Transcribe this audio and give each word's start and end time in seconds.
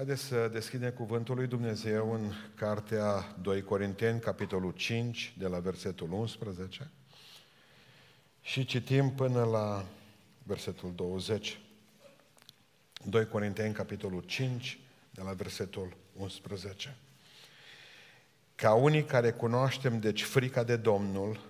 Haideți 0.00 0.22
să 0.22 0.48
deschidem 0.52 0.90
cuvântul 0.90 1.34
lui 1.34 1.46
Dumnezeu 1.46 2.12
în 2.12 2.32
cartea 2.54 3.36
2 3.42 3.62
Corinteni, 3.62 4.20
capitolul 4.20 4.72
5, 4.72 5.34
de 5.38 5.46
la 5.46 5.58
versetul 5.58 6.12
11 6.12 6.90
și 8.40 8.64
citim 8.64 9.10
până 9.10 9.44
la 9.44 9.84
versetul 10.42 10.92
20. 10.94 11.60
2 13.04 13.26
Corinteni, 13.26 13.74
capitolul 13.74 14.20
5, 14.20 14.78
de 15.10 15.22
la 15.22 15.32
versetul 15.32 15.96
11. 16.16 16.96
Ca 18.54 18.74
unii 18.74 19.04
care 19.04 19.30
cunoaștem, 19.30 20.00
deci, 20.00 20.22
frica 20.22 20.62
de 20.62 20.76
Domnul, 20.76 21.40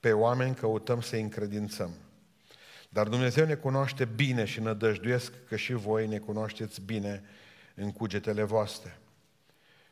pe 0.00 0.12
oameni 0.12 0.54
căutăm 0.54 1.00
să-i 1.00 1.20
încredințăm. 1.20 1.90
Dar 2.88 3.08
Dumnezeu 3.08 3.46
ne 3.46 3.54
cunoaște 3.54 4.04
bine 4.04 4.44
și 4.44 4.60
nădăjduiesc 4.60 5.32
că 5.48 5.56
și 5.56 5.72
voi 5.72 6.06
ne 6.06 6.18
cunoașteți 6.18 6.80
bine 6.80 7.22
în 7.82 7.92
cugetele 7.92 8.42
voastre. 8.42 8.98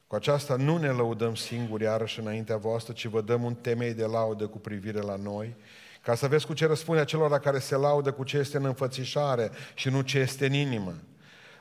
Cu 0.06 0.14
aceasta 0.14 0.56
nu 0.56 0.76
ne 0.76 0.88
lăudăm 0.88 1.34
singuri 1.34 1.82
iarăși 1.82 2.20
înaintea 2.20 2.56
voastră, 2.56 2.92
ci 2.92 3.06
vă 3.06 3.20
dăm 3.20 3.42
un 3.42 3.54
temei 3.54 3.94
de 3.94 4.04
laudă 4.04 4.46
cu 4.46 4.58
privire 4.58 5.00
la 5.00 5.16
noi, 5.16 5.56
ca 6.02 6.14
să 6.14 6.28
vezi 6.28 6.46
cu 6.46 6.52
ce 6.52 6.66
răspunde 6.66 7.00
acelora 7.00 7.38
care 7.38 7.58
se 7.58 7.76
laudă 7.76 8.12
cu 8.12 8.24
ce 8.24 8.36
este 8.36 8.56
în 8.56 8.64
înfățișare 8.64 9.50
și 9.74 9.88
nu 9.88 10.00
ce 10.00 10.18
este 10.18 10.46
în 10.46 10.52
inimă. 10.52 10.94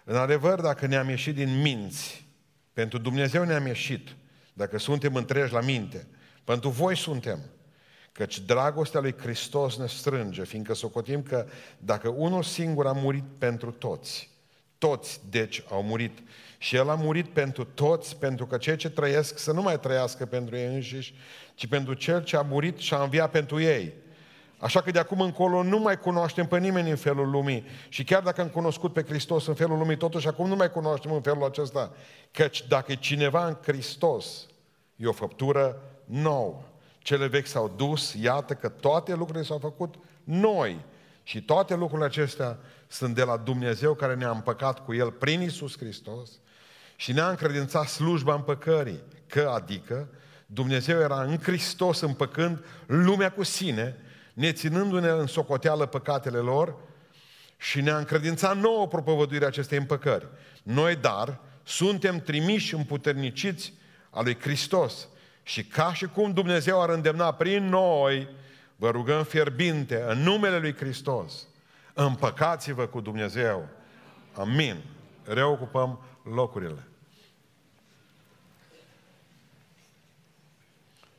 În 0.03 0.15
adevăr, 0.15 0.61
dacă 0.61 0.85
ne-am 0.85 1.09
ieșit 1.09 1.35
din 1.35 1.61
minți, 1.61 2.27
pentru 2.73 2.97
Dumnezeu 2.97 3.43
ne-am 3.43 3.65
ieșit, 3.65 4.15
dacă 4.53 4.77
suntem 4.77 5.15
întregi 5.15 5.53
la 5.53 5.61
minte, 5.61 6.07
pentru 6.43 6.69
voi 6.69 6.97
suntem, 6.97 7.39
căci 8.11 8.39
dragostea 8.39 8.99
lui 8.99 9.15
Hristos 9.17 9.77
ne 9.77 9.87
strânge, 9.87 10.43
fiindcă 10.43 10.73
socotim 10.73 11.23
că 11.23 11.45
dacă 11.77 12.09
unul 12.09 12.43
singur 12.43 12.87
a 12.87 12.91
murit 12.91 13.23
pentru 13.37 13.71
toți, 13.71 14.28
toți, 14.79 15.21
deci, 15.29 15.63
au 15.69 15.83
murit. 15.83 16.19
Și 16.57 16.75
El 16.75 16.89
a 16.89 16.95
murit 16.95 17.27
pentru 17.27 17.63
toți, 17.63 18.17
pentru 18.17 18.45
că 18.45 18.57
cei 18.57 18.75
ce 18.75 18.89
trăiesc 18.89 19.37
să 19.37 19.51
nu 19.51 19.61
mai 19.61 19.79
trăiască 19.79 20.25
pentru 20.25 20.55
ei 20.55 20.73
înșiși, 20.73 21.13
ci 21.55 21.67
pentru 21.67 21.93
Cel 21.93 22.23
ce 22.23 22.37
a 22.37 22.41
murit 22.41 22.77
și 22.77 22.93
a 22.93 23.03
înviat 23.03 23.31
pentru 23.31 23.61
ei. 23.61 23.93
Așa 24.57 24.81
că 24.81 24.91
de 24.91 24.99
acum 24.99 25.21
încolo 25.21 25.63
nu 25.63 25.79
mai 25.79 25.99
cunoaștem 25.99 26.47
pe 26.47 26.59
nimeni 26.59 26.89
în 26.89 26.95
felul 26.95 27.29
lumii. 27.29 27.65
Și 27.89 28.03
chiar 28.03 28.23
dacă 28.23 28.41
am 28.41 28.47
cunoscut 28.47 28.93
pe 28.93 29.03
Hristos 29.03 29.47
în 29.47 29.53
felul 29.53 29.77
lumii, 29.77 29.97
totuși 29.97 30.27
acum 30.27 30.47
nu 30.47 30.55
mai 30.55 30.71
cunoaștem 30.71 31.11
în 31.11 31.21
felul 31.21 31.43
acesta. 31.43 31.91
Căci 32.31 32.67
dacă 32.67 32.91
e 32.91 32.95
cineva 32.95 33.47
în 33.47 33.57
Hristos, 33.61 34.45
e 34.95 35.07
o 35.07 35.11
făptură 35.11 35.81
nouă. 36.05 36.61
Cele 36.99 37.27
vechi 37.27 37.47
s-au 37.47 37.73
dus, 37.75 38.13
iată 38.13 38.53
că 38.53 38.69
toate 38.69 39.13
lucrurile 39.13 39.43
s-au 39.43 39.57
făcut 39.57 39.95
noi. 40.23 40.79
Și 41.29 41.41
toate 41.41 41.75
lucrurile 41.75 42.07
acestea 42.07 42.57
sunt 42.87 43.15
de 43.15 43.23
la 43.23 43.37
Dumnezeu 43.37 43.93
care 43.93 44.15
ne-a 44.15 44.29
împăcat 44.29 44.85
cu 44.85 44.93
El 44.93 45.11
prin 45.11 45.41
Isus 45.41 45.77
Hristos 45.77 46.29
și 46.95 47.11
ne-a 47.11 47.29
încredințat 47.29 47.87
slujba 47.87 48.33
împăcării. 48.33 49.03
Că 49.27 49.51
adică 49.55 50.09
Dumnezeu 50.45 50.99
era 50.99 51.21
în 51.21 51.37
Hristos 51.37 51.99
împăcând 51.99 52.65
lumea 52.85 53.31
cu 53.31 53.43
sine, 53.43 53.97
neținându-ne 54.33 55.09
în 55.09 55.27
socoteală 55.27 55.85
păcatele 55.85 56.37
lor 56.37 56.75
și 57.57 57.81
ne-a 57.81 57.97
încredințat 57.97 58.57
nouă 58.57 58.87
propovăduirea 58.87 59.47
acestei 59.47 59.77
împăcări. 59.77 60.27
Noi, 60.63 60.95
dar, 60.95 61.39
suntem 61.63 62.19
trimiși 62.19 62.75
împuterniciți 62.75 63.73
a 64.09 64.21
lui 64.21 64.37
Hristos 64.39 65.07
și 65.43 65.63
ca 65.63 65.93
și 65.93 66.05
cum 66.05 66.33
Dumnezeu 66.33 66.81
ar 66.81 66.89
îndemna 66.89 67.33
prin 67.33 67.69
noi, 67.69 68.29
vă 68.79 68.89
rugăm 68.89 69.23
fierbinte, 69.23 70.01
în 70.01 70.17
numele 70.17 70.59
lui 70.59 70.75
Hristos, 70.75 71.47
împăcați-vă 71.93 72.87
cu 72.87 73.01
Dumnezeu. 73.01 73.69
Amin. 74.33 74.83
Reocupăm 75.23 76.01
locurile. 76.23 76.87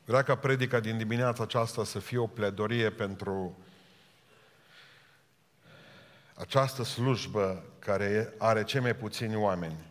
Vreau 0.05 0.23
ca 0.23 0.35
predica 0.35 0.79
din 0.79 0.97
dimineața 0.97 1.43
aceasta 1.43 1.83
să 1.83 1.99
fie 1.99 2.17
o 2.17 2.27
pledorie 2.27 2.89
pentru 2.89 3.57
această 6.35 6.83
slujbă 6.83 7.63
care 7.79 8.33
are 8.37 8.63
cei 8.63 8.81
mai 8.81 8.95
puțini 8.95 9.35
oameni 9.35 9.85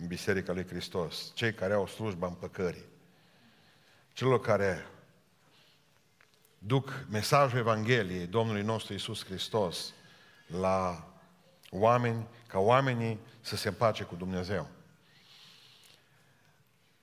în 0.00 0.06
Biserica 0.06 0.52
lui 0.52 0.66
Hristos, 0.66 1.32
cei 1.34 1.52
care 1.52 1.72
au 1.72 1.86
slujba 1.86 2.26
împăcării, 2.26 2.84
celor 4.12 4.40
care 4.40 4.86
duc 6.66 7.06
mesajul 7.10 7.58
Evangheliei 7.58 8.26
Domnului 8.26 8.62
nostru 8.62 8.94
Isus 8.94 9.24
Hristos 9.24 9.92
la 10.46 11.08
oameni, 11.70 12.26
ca 12.46 12.58
oamenii 12.58 13.18
să 13.40 13.56
se 13.56 13.68
împace 13.68 14.04
cu 14.04 14.14
Dumnezeu. 14.14 14.68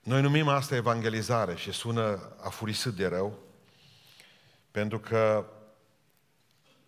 Noi 0.04 0.22
numim 0.22 0.48
asta 0.48 0.76
evangelizare 0.76 1.56
și 1.56 1.72
sună 1.72 2.34
afurisit 2.42 2.92
de 2.92 3.08
rău, 3.08 3.40
pentru 4.72 5.00
că 5.00 5.46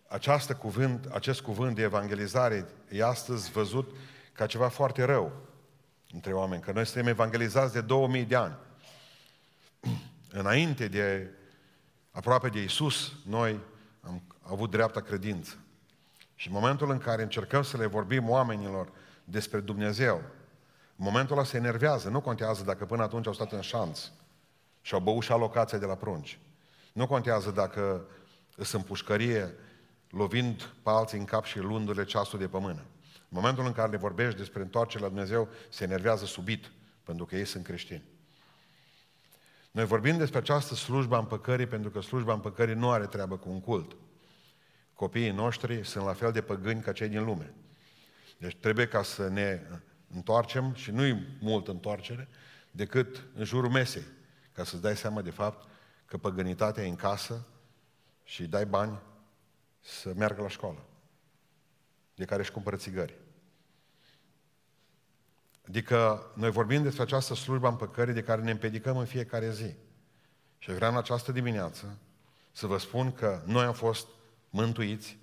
această 0.08 0.54
cuvânt, 0.54 1.06
acest 1.06 1.40
cuvânt 1.40 1.74
de 1.74 1.82
evangelizare 1.82 2.68
e 2.90 3.04
astăzi 3.04 3.50
văzut 3.50 3.96
ca 4.32 4.46
ceva 4.46 4.68
foarte 4.68 5.02
rău 5.02 5.32
între 6.12 6.32
oameni, 6.32 6.62
că 6.62 6.72
noi 6.72 6.84
suntem 6.84 7.06
evangelizați 7.06 7.72
de 7.72 7.80
2000 7.80 8.24
de 8.24 8.36
ani. 8.36 8.56
Înainte 10.40 10.88
de 10.88 11.30
aproape 12.14 12.48
de 12.48 12.62
Isus, 12.62 13.12
noi 13.26 13.60
am 14.00 14.22
avut 14.42 14.70
dreapta 14.70 15.00
credință. 15.00 15.58
Și 16.34 16.46
în 16.48 16.52
momentul 16.54 16.90
în 16.90 16.98
care 16.98 17.22
încercăm 17.22 17.62
să 17.62 17.76
le 17.76 17.86
vorbim 17.86 18.28
oamenilor 18.28 18.88
despre 19.24 19.60
Dumnezeu, 19.60 20.22
în 20.96 21.04
momentul 21.04 21.36
ăla 21.36 21.44
se 21.44 21.56
enervează, 21.56 22.08
nu 22.08 22.20
contează 22.20 22.64
dacă 22.64 22.84
până 22.84 23.02
atunci 23.02 23.26
au 23.26 23.32
stat 23.32 23.52
în 23.52 23.60
șanț 23.60 24.00
și 24.80 24.94
au 24.94 25.00
băut 25.00 25.22
și 25.22 25.32
alocația 25.32 25.78
de 25.78 25.86
la 25.86 25.94
prunci. 25.94 26.38
Nu 26.92 27.06
contează 27.06 27.50
dacă 27.50 28.06
sunt 28.56 28.82
în 28.82 28.88
pușcărie, 28.88 29.54
lovind 30.10 30.62
pe 30.82 30.90
alții 30.90 31.18
în 31.18 31.24
cap 31.24 31.44
și 31.44 31.58
luându-le 31.58 32.04
ceasul 32.04 32.38
de 32.38 32.48
pămână. 32.48 32.84
În 33.14 33.40
momentul 33.40 33.66
în 33.66 33.72
care 33.72 33.90
le 33.90 33.96
vorbești 33.96 34.38
despre 34.38 34.62
întoarcerea 34.62 35.06
la 35.06 35.12
Dumnezeu, 35.12 35.48
se 35.68 35.84
enervează 35.84 36.24
subit, 36.24 36.70
pentru 37.02 37.24
că 37.24 37.36
ei 37.36 37.44
sunt 37.44 37.64
creștini. 37.64 38.02
Noi 39.74 39.84
vorbim 39.84 40.16
despre 40.16 40.38
această 40.38 40.74
slujba 40.74 41.18
împăcării, 41.18 41.66
pentru 41.66 41.90
că 41.90 42.00
slujba 42.00 42.32
împăcării 42.32 42.74
nu 42.74 42.90
are 42.90 43.06
treabă 43.06 43.36
cu 43.36 43.50
un 43.50 43.60
cult. 43.60 43.96
Copiii 44.92 45.30
noștri 45.30 45.84
sunt 45.84 46.04
la 46.04 46.12
fel 46.12 46.32
de 46.32 46.42
păgâni 46.42 46.80
ca 46.80 46.92
cei 46.92 47.08
din 47.08 47.24
lume. 47.24 47.54
Deci 48.38 48.56
trebuie 48.56 48.88
ca 48.88 49.02
să 49.02 49.28
ne 49.28 49.60
întoarcem, 50.14 50.74
și 50.74 50.90
nu-i 50.90 51.36
mult 51.40 51.68
întoarcere, 51.68 52.28
decât 52.70 53.24
în 53.34 53.44
jurul 53.44 53.70
mesei, 53.70 54.04
ca 54.52 54.64
să-ți 54.64 54.82
dai 54.82 54.96
seama 54.96 55.22
de 55.22 55.30
fapt 55.30 55.68
că 56.04 56.18
păgânitatea 56.18 56.84
e 56.84 56.88
în 56.88 56.96
casă 56.96 57.46
și 58.22 58.46
dai 58.46 58.66
bani 58.66 59.00
să 59.80 60.12
meargă 60.16 60.42
la 60.42 60.48
școală, 60.48 60.86
de 62.14 62.24
care 62.24 62.40
își 62.40 62.52
cumpără 62.52 62.76
țigări. 62.76 63.14
Adică 65.68 66.26
noi 66.34 66.50
vorbim 66.50 66.82
despre 66.82 67.02
această 67.02 67.34
slujbă 67.34 67.68
în 67.68 67.76
păcării 67.76 68.14
de 68.14 68.22
care 68.22 68.42
ne 68.42 68.50
împedicăm 68.50 68.96
în 68.96 69.04
fiecare 69.04 69.50
zi. 69.50 69.74
Și 70.58 70.70
vreau 70.72 70.90
în 70.90 70.96
această 70.96 71.32
dimineață 71.32 71.98
să 72.52 72.66
vă 72.66 72.78
spun 72.78 73.12
că 73.12 73.42
noi 73.46 73.64
am 73.64 73.72
fost 73.72 74.06
mântuiți, 74.50 75.18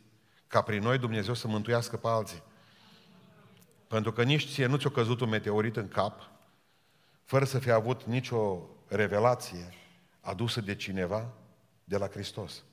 ca 0.47 0.61
prin 0.61 0.81
noi 0.81 0.97
Dumnezeu 0.97 1.33
să 1.33 1.47
mântuiască 1.47 1.97
pe 1.97 2.07
alții. 2.07 2.43
Pentru 3.87 4.11
că 4.11 4.23
nici 4.23 4.51
ție 4.51 4.65
nu 4.65 4.77
ți-a 4.77 4.89
căzut 4.89 5.19
un 5.19 5.29
meteorit 5.29 5.77
în 5.77 5.87
cap, 5.87 6.29
fără 7.23 7.45
să 7.45 7.59
fie 7.59 7.71
avut 7.71 8.03
nicio 8.03 8.69
revelație 8.87 9.73
adusă 10.21 10.61
de 10.61 10.75
cineva 10.75 11.33
de 11.83 11.97
la 11.97 12.07
Hristos. 12.07 12.63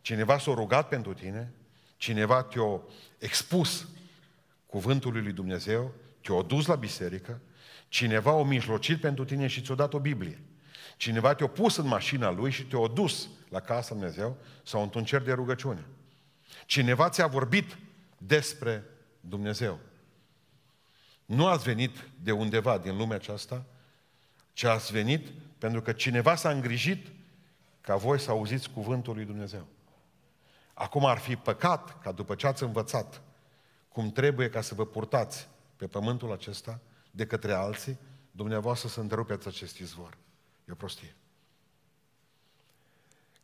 Cineva 0.00 0.38
s-a 0.38 0.52
rugat 0.54 0.88
pentru 0.88 1.14
tine, 1.14 1.52
cineva 1.96 2.42
te-a 2.42 2.80
expus 3.18 3.88
cuvântului 4.66 5.22
lui 5.22 5.32
Dumnezeu, 5.32 5.94
te-a 6.22 6.42
dus 6.42 6.66
la 6.66 6.74
biserică, 6.74 7.40
cineva 7.88 8.30
a 8.30 8.42
mijlocit 8.42 9.00
pentru 9.00 9.24
tine 9.24 9.46
și 9.46 9.62
ți-a 9.62 9.74
dat 9.74 9.94
o 9.94 9.98
Biblie. 9.98 10.42
Cineva 10.96 11.34
te-a 11.34 11.46
pus 11.46 11.76
în 11.76 11.86
mașina 11.86 12.30
lui 12.30 12.50
și 12.50 12.62
te-a 12.62 12.86
dus 12.86 13.28
la 13.48 13.60
casa 13.60 13.94
Dumnezeu 13.94 14.36
sau 14.62 14.82
într-un 14.82 15.04
cer 15.04 15.22
de 15.22 15.32
rugăciune. 15.32 15.86
Cineva 16.66 17.08
ți-a 17.08 17.26
vorbit 17.26 17.76
despre 18.18 18.84
Dumnezeu. 19.20 19.78
Nu 21.24 21.46
ați 21.46 21.64
venit 21.64 22.08
de 22.22 22.32
undeva 22.32 22.78
din 22.78 22.96
lumea 22.96 23.16
aceasta, 23.16 23.64
ci 24.52 24.64
ați 24.64 24.92
venit 24.92 25.28
pentru 25.58 25.82
că 25.82 25.92
cineva 25.92 26.34
s-a 26.34 26.50
îngrijit 26.50 27.06
ca 27.80 27.96
voi 27.96 28.20
să 28.20 28.30
auziți 28.30 28.70
cuvântul 28.70 29.14
lui 29.14 29.24
Dumnezeu. 29.24 29.66
Acum 30.74 31.04
ar 31.04 31.18
fi 31.18 31.36
păcat 31.36 32.02
ca 32.02 32.12
după 32.12 32.34
ce 32.34 32.46
ați 32.46 32.62
învățat 32.62 33.22
cum 33.88 34.10
trebuie 34.10 34.48
ca 34.48 34.60
să 34.60 34.74
vă 34.74 34.86
purtați 34.86 35.48
pe 35.82 35.88
pământul 35.88 36.32
acesta 36.32 36.80
de 37.10 37.26
către 37.26 37.52
alții, 37.52 37.98
dumneavoastră 38.30 38.88
să 38.88 39.00
întrerupeți 39.00 39.46
acest 39.48 39.78
izvor. 39.78 40.16
E 40.68 40.72
o 40.72 40.74
prostie. 40.74 41.16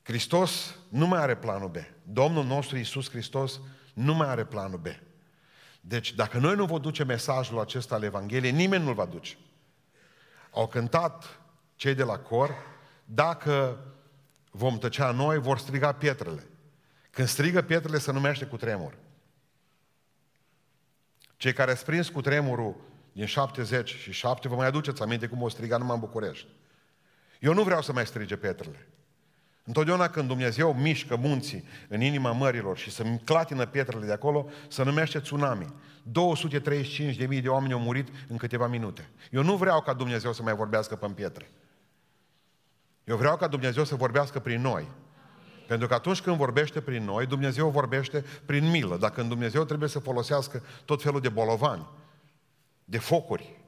Hristos 0.03 0.75
nu 0.89 1.07
mai 1.07 1.21
are 1.21 1.37
planul 1.37 1.69
B. 1.69 1.77
Domnul 2.03 2.45
nostru 2.45 2.77
Iisus 2.77 3.11
Hristos 3.11 3.61
nu 3.95 4.15
mai 4.15 4.29
are 4.29 4.45
planul 4.45 4.79
B. 4.79 4.87
Deci, 5.81 6.15
dacă 6.15 6.39
noi 6.39 6.55
nu 6.55 6.65
vă 6.65 6.79
duce 6.79 7.05
mesajul 7.05 7.61
acesta 7.61 7.95
al 7.95 8.03
Evangheliei, 8.03 8.53
nimeni 8.53 8.85
nu-l 8.85 8.95
va 8.95 9.07
duce. 9.07 9.37
Au 10.51 10.67
cântat 10.67 11.41
cei 11.77 11.95
de 11.95 12.03
la 12.03 12.19
cor, 12.19 12.55
dacă 13.05 13.85
vom 14.51 14.79
tăcea 14.79 15.11
noi, 15.11 15.39
vor 15.39 15.59
striga 15.59 15.93
pietrele. 15.93 16.47
Când 17.11 17.29
strigă 17.29 17.63
pietrele, 17.63 17.99
se 17.99 18.13
numește 18.13 18.45
cu 18.45 18.57
tremur. 18.57 18.99
Cei 21.39 21.53
care 21.53 21.71
ați 21.71 21.85
prins 21.85 22.09
cu 22.09 22.21
tremurul 22.21 22.77
din 23.13 23.27
70 23.27 23.95
și 23.95 24.13
7, 24.13 24.49
vă 24.49 24.55
mai 24.55 24.67
aduceți 24.67 25.03
aminte 25.03 25.27
cum 25.27 25.43
o 25.43 25.49
striga 25.49 25.77
numai 25.77 25.95
în 25.95 26.01
București. 26.01 26.47
Eu 27.41 27.55
nu 27.55 27.63
vreau 27.63 27.83
să 27.83 27.93
mai 27.93 28.07
strige 28.07 28.37
pietrele. 28.37 28.87
Întotdeauna 29.65 30.09
când 30.09 30.29
Dumnezeu 30.29 30.75
mișcă 30.75 31.17
munții 31.17 31.65
în 31.89 32.01
inima 32.01 32.33
mărilor 32.33 32.77
și 32.77 32.91
să 32.91 33.05
clatină 33.25 33.67
pietrele 33.67 34.07
de 34.07 34.13
acolo, 34.13 34.49
se 34.69 34.83
numește 34.83 35.21
tsunami. 35.21 35.75
235.000 37.29 37.43
de 37.43 37.49
oameni 37.49 37.73
au 37.73 37.81
murit 37.81 38.09
în 38.29 38.37
câteva 38.37 38.67
minute. 38.67 39.09
Eu 39.31 39.43
nu 39.43 39.57
vreau 39.57 39.83
ca 39.83 39.93
Dumnezeu 39.93 40.33
să 40.33 40.43
mai 40.43 40.55
vorbească 40.55 40.97
pe 40.97 41.07
pietre. 41.07 41.51
Eu 43.05 43.17
vreau 43.17 43.37
ca 43.37 43.47
Dumnezeu 43.47 43.85
să 43.85 43.95
vorbească 43.95 44.39
prin 44.39 44.61
noi. 44.61 44.89
Pentru 45.69 45.87
că 45.89 45.95
atunci 45.95 46.21
când 46.21 46.37
vorbește 46.37 46.81
prin 46.81 47.05
noi, 47.05 47.27
Dumnezeu 47.27 47.71
vorbește 47.71 48.25
prin 48.45 48.71
milă. 48.71 48.97
Dacă 48.97 49.21
în 49.21 49.29
Dumnezeu 49.29 49.65
trebuie 49.65 49.89
să 49.89 49.99
folosească 49.99 50.63
tot 50.85 51.03
felul 51.03 51.21
de 51.21 51.29
bolovani, 51.29 51.89
de 52.85 52.99
focuri, 52.99 53.61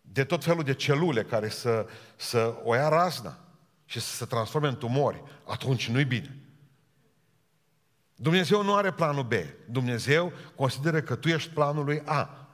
de 0.00 0.24
tot 0.24 0.44
felul 0.44 0.62
de 0.62 0.74
celule 0.74 1.22
care 1.22 1.48
să, 1.48 1.86
să 2.16 2.54
o 2.64 2.74
ia 2.74 2.88
razna 2.88 3.38
și 3.84 4.00
să 4.00 4.16
se 4.16 4.24
transforme 4.24 4.68
în 4.68 4.76
tumori, 4.76 5.22
atunci 5.44 5.88
nu-i 5.88 6.04
bine. 6.04 6.36
Dumnezeu 8.14 8.62
nu 8.62 8.74
are 8.74 8.92
planul 8.92 9.24
B. 9.24 9.32
Dumnezeu 9.66 10.32
consideră 10.54 11.00
că 11.00 11.14
tu 11.14 11.28
ești 11.28 11.50
planul 11.50 11.84
lui 11.84 12.02
A. 12.04 12.47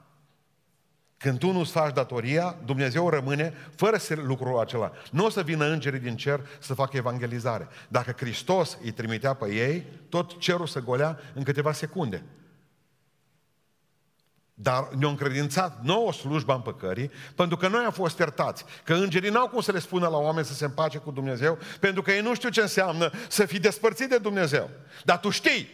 Când 1.17 1.39
tu 1.39 1.51
nu-ți 1.51 1.71
faci 1.71 1.93
datoria, 1.93 2.57
Dumnezeu 2.65 3.09
rămâne 3.09 3.53
fără 3.75 3.97
lucrul 4.15 4.59
acela. 4.59 4.91
Nu 5.11 5.25
o 5.25 5.29
să 5.29 5.41
vină 5.41 5.65
îngerii 5.65 5.99
din 5.99 6.17
cer 6.17 6.47
să 6.59 6.73
facă 6.73 6.97
evangelizare. 6.97 7.67
Dacă 7.87 8.11
Hristos 8.11 8.77
îi 8.83 8.91
trimitea 8.91 9.33
pe 9.33 9.53
ei, 9.53 9.85
tot 10.09 10.39
cerul 10.39 10.67
se 10.67 10.79
golea 10.79 11.19
în 11.33 11.43
câteva 11.43 11.71
secunde. 11.71 12.23
Dar 14.53 14.89
ne-au 14.97 15.09
încredințat 15.09 15.83
nouă 15.83 16.13
slujba 16.13 16.53
împăcării, 16.53 17.11
pentru 17.35 17.57
că 17.57 17.67
noi 17.67 17.83
am 17.83 17.91
fost 17.91 18.17
iertați. 18.17 18.65
Că 18.83 18.93
îngerii 18.93 19.29
n-au 19.29 19.47
cum 19.47 19.61
să 19.61 19.71
le 19.71 19.79
spună 19.79 20.07
la 20.07 20.17
oameni 20.17 20.45
să 20.45 20.53
se 20.53 20.65
împace 20.65 20.97
cu 20.97 21.11
Dumnezeu, 21.11 21.57
pentru 21.79 22.01
că 22.01 22.11
ei 22.11 22.21
nu 22.21 22.35
știu 22.35 22.49
ce 22.49 22.61
înseamnă 22.61 23.11
să 23.29 23.45
fii 23.45 23.59
despărțit 23.59 24.09
de 24.09 24.17
Dumnezeu. 24.17 24.69
Dar 25.03 25.19
tu 25.19 25.29
știi. 25.29 25.67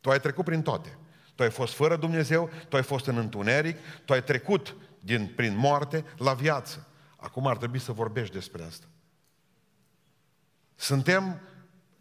Tu 0.00 0.10
ai 0.10 0.20
trecut 0.20 0.44
prin 0.44 0.62
toate. 0.62 0.98
Tu 1.34 1.42
ai 1.42 1.50
fost 1.50 1.74
fără 1.74 1.96
Dumnezeu, 1.96 2.50
tu 2.68 2.76
ai 2.76 2.82
fost 2.82 3.06
în 3.06 3.16
întuneric, 3.16 3.76
tu 4.04 4.12
ai 4.12 4.22
trecut 4.22 4.76
din, 5.00 5.32
prin 5.36 5.56
moarte 5.56 6.04
la 6.18 6.32
viață. 6.32 6.86
Acum 7.16 7.46
ar 7.46 7.56
trebui 7.56 7.78
să 7.78 7.92
vorbești 7.92 8.34
despre 8.34 8.62
asta. 8.62 8.86
Suntem, 10.74 11.40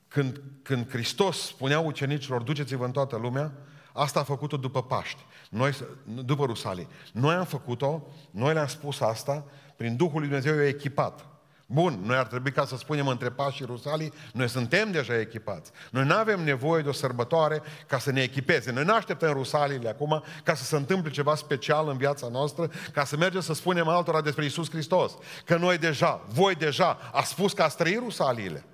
când, 0.08 0.42
când 0.62 0.90
Hristos 0.90 1.46
spunea 1.46 1.80
ucenicilor, 1.80 2.42
duceți-vă 2.42 2.86
în 2.86 2.92
toată 2.92 3.16
lumea, 3.16 3.52
asta 3.94 4.20
a 4.20 4.24
făcut-o 4.24 4.58
după 4.58 4.84
Paști, 4.84 5.26
noi, 5.50 5.78
după 6.04 6.46
Rusalii. 6.46 6.88
Noi 7.12 7.36
am 7.36 7.46
făcut-o, 7.46 8.08
noi 8.32 8.54
le-am 8.54 8.68
spus 8.68 9.00
asta, 9.00 9.46
prin 9.76 9.96
Duhul 9.96 10.20
Lui 10.20 10.28
Dumnezeu 10.28 10.56
i-a 10.56 10.68
echipat. 10.68 11.33
Bun, 11.74 12.00
noi 12.04 12.18
ar 12.18 12.28
trebui 12.28 12.52
ca 12.52 12.66
să 12.66 12.78
spunem 12.78 13.08
între 13.08 13.30
Paști 13.30 13.58
și 13.58 13.64
Rusalii, 13.64 14.14
noi 14.34 14.50
suntem 14.50 14.92
deja 14.92 15.20
echipați. 15.20 15.72
Noi 15.92 16.06
nu 16.06 16.14
avem 16.14 16.44
nevoie 16.44 16.82
de 16.82 16.90
o 16.90 16.92
sărbătoare 16.92 17.62
ca 17.88 18.00
să 18.00 18.12
ne 18.12 18.22
echipeze. 18.22 18.72
Noi 18.72 18.84
nu 18.84 18.94
așteptăm 18.94 19.34
Rusalile 19.34 19.90
acum 19.90 20.24
ca 20.44 20.54
să 20.54 20.64
se 20.64 20.76
întâmple 20.76 21.12
ceva 21.12 21.36
special 21.36 21.90
în 21.90 21.98
viața 21.98 22.28
noastră, 22.28 22.72
ca 22.92 23.04
să 23.04 23.18
mergem 23.18 23.42
să 23.42 23.54
spunem 23.54 23.88
altora 23.88 24.22
despre 24.22 24.46
Isus 24.46 24.70
Hristos. 24.70 25.14
Că 25.46 25.58
noi 25.58 25.78
deja, 25.78 26.26
voi 26.28 26.56
deja, 26.56 26.98
a 27.14 27.24
spus 27.24 27.54
că 27.54 27.64
ați 27.64 27.78
trăit 27.78 28.00
Rusaliile. 28.00 28.66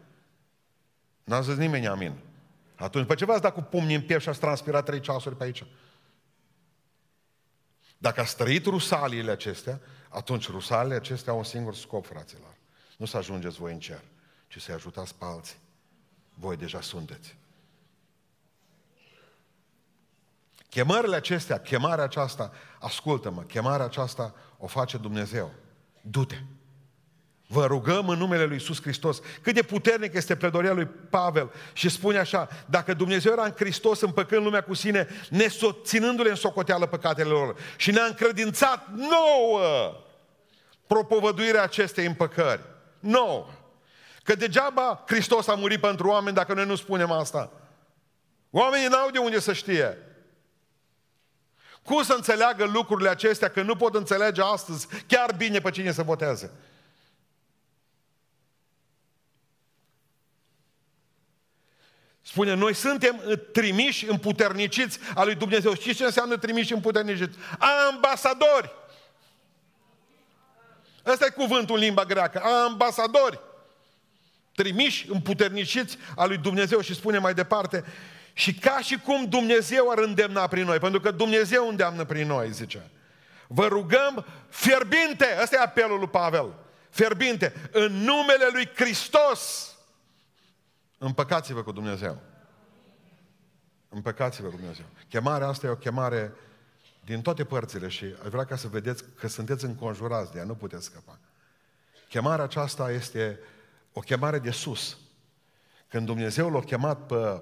N-a 1.24 1.42
zis 1.42 1.56
nimeni 1.56 1.88
amin. 1.88 2.14
Atunci, 2.76 3.08
pe 3.08 3.16
ce 3.16 3.26
v-ați 3.26 3.42
dat 3.42 3.54
cu 3.54 3.62
pumnii 3.62 3.96
în 3.96 4.02
piept 4.02 4.22
și 4.22 4.30
ați 4.30 4.40
transpirat 4.40 4.86
trei 4.86 5.00
ceasuri 5.00 5.36
pe 5.36 5.44
aici? 5.44 5.66
Dacă 7.98 8.22
ați 8.22 8.36
trăit 8.36 8.66
rusaliile 8.66 9.32
acestea, 9.32 9.80
atunci 10.10 10.50
rusaliile 10.50 10.96
acestea 10.96 11.32
au 11.32 11.38
un 11.38 11.44
singur 11.44 11.76
scop, 11.76 12.06
fraților. 12.06 12.58
Nu 13.00 13.06
să 13.06 13.18
ajungeți 13.18 13.58
voi 13.58 13.74
în 13.74 13.80
cer, 13.80 14.02
ci 14.48 14.62
să-i 14.62 14.74
ajutați 14.74 15.16
pe 15.16 15.26
alții. 15.26 15.56
Voi 16.34 16.58
deja 16.58 16.82
sunteți. 16.82 17.36
Chemările 20.70 21.16
acestea, 21.16 21.60
chemarea 21.60 22.04
aceasta, 22.04 22.52
ascultă-mă, 22.80 23.42
chemarea 23.42 23.86
aceasta 23.86 24.36
o 24.58 24.68
face 24.68 24.98
Dumnezeu. 24.98 25.54
Du-te! 26.02 26.36
Vă 27.48 27.66
rugăm 27.66 28.10
în 28.10 28.18
numele 28.18 28.44
Lui 28.44 28.54
Iisus 28.54 28.82
Hristos. 28.82 29.22
Cât 29.42 29.54
de 29.54 29.62
puternic 29.62 30.14
este 30.14 30.36
pledoria 30.36 30.74
lui 30.74 30.86
Pavel 30.86 31.52
și 31.74 31.90
spune 31.90 32.18
așa, 32.18 32.50
dacă 32.66 32.94
Dumnezeu 32.94 33.32
era 33.32 33.44
în 33.46 33.54
Hristos 33.56 34.02
împăcând 34.02 34.44
lumea 34.44 34.62
cu 34.64 34.74
sine, 34.74 35.08
ne 35.30 35.48
ținându-le 35.84 36.30
în 36.30 36.36
socoteală 36.36 36.86
păcatele 36.86 37.30
lor 37.30 37.56
și 37.78 37.92
ne-a 37.92 38.06
încredințat 38.06 38.88
nouă 38.96 39.96
propovăduirea 40.88 41.64
acestei 41.64 42.06
împăcări. 42.06 42.78
Nouă. 43.00 43.48
Că 44.24 44.36
degeaba 44.36 45.04
Hristos 45.08 45.48
a 45.48 45.56
murit 45.56 45.80
pentru 45.80 46.08
oameni 46.08 46.36
dacă 46.36 46.54
noi 46.54 46.66
nu 46.66 46.76
spunem 46.76 47.12
asta. 47.12 47.52
Oamenii 48.50 48.88
n-au 48.88 49.10
de 49.10 49.18
unde 49.18 49.40
să 49.40 49.54
știe. 49.54 49.98
Cum 51.84 52.04
să 52.04 52.14
înțeleagă 52.14 52.66
lucrurile 52.66 53.10
acestea 53.10 53.50
că 53.50 53.62
nu 53.62 53.76
pot 53.76 53.96
înțelege 53.96 54.42
astăzi 54.42 54.88
chiar 55.08 55.36
bine 55.36 55.60
pe 55.60 55.70
cine 55.70 55.92
să 55.92 56.04
voteze? 56.04 56.52
Spune, 62.22 62.54
noi 62.54 62.74
suntem 62.74 63.22
trimiși, 63.52 64.10
împuterniciți 64.10 65.00
a 65.16 65.24
lui 65.24 65.36
Dumnezeu. 65.36 65.74
Știți 65.74 65.98
ce 65.98 66.04
înseamnă 66.04 66.38
trimiși, 66.38 66.74
împuterniciți? 66.74 67.38
Ambasadori! 67.90 68.72
Ăsta 71.06 71.26
e 71.26 71.30
cuvântul 71.30 71.76
în 71.76 71.82
limba 71.82 72.04
greacă. 72.04 72.42
Ambasadori! 72.68 73.40
Trimiși, 74.56 75.10
împuterniciți 75.12 75.98
a 76.16 76.26
lui 76.26 76.38
Dumnezeu 76.38 76.82
și 76.82 76.96
spune 76.96 77.18
mai 77.18 77.34
departe, 77.34 77.84
și 78.34 78.54
ca 78.54 78.80
și 78.80 79.00
cum 79.00 79.26
Dumnezeu 79.26 79.90
ar 79.90 79.98
îndemna 79.98 80.48
prin 80.48 80.66
noi, 80.66 80.78
pentru 80.78 81.00
că 81.00 81.12
Dumnezeu 81.12 81.68
îndeamnă 81.68 82.04
prin 82.04 82.28
noi, 82.28 82.52
zice. 82.52 82.90
Vă 83.48 83.68
rugăm 83.68 84.26
fierbinte, 84.50 85.38
ăsta 85.42 85.56
e 85.56 85.60
apelul 85.60 86.00
lui 86.00 86.08
Pavel, 86.08 86.54
fierbinte, 86.90 87.70
în 87.72 87.92
numele 87.92 88.50
lui 88.52 88.70
Hristos, 88.76 89.74
Împăcați-vă 91.02 91.64
cu 91.64 91.72
Dumnezeu. 91.72 92.18
Împăcați-vă 93.90 94.48
cu 94.48 94.56
Dumnezeu. 94.56 94.86
Chemarea 95.10 95.48
asta 95.48 95.68
e 95.68 95.70
o 95.70 95.76
chemare 95.76 96.34
din 97.10 97.22
toate 97.22 97.44
părțile 97.44 97.88
și 97.88 98.06
aș 98.24 98.30
vrea 98.30 98.46
ca 98.46 98.56
să 98.56 98.68
vedeți 98.68 99.04
că 99.20 99.28
sunteți 99.28 99.66
înconjurați 99.66 100.32
de 100.32 100.38
ea, 100.38 100.44
nu 100.46 100.54
puteți 100.54 100.86
scăpa. 100.86 101.20
Chemarea 102.10 102.44
aceasta 102.44 102.92
este 102.92 103.40
o 103.94 104.00
chemare 104.00 104.40
de 104.40 104.52
sus. 104.52 104.98
Când 105.88 106.06
Dumnezeu 106.06 106.50
l-a 106.50 106.60
chemat 106.60 107.06
pe, 107.06 107.42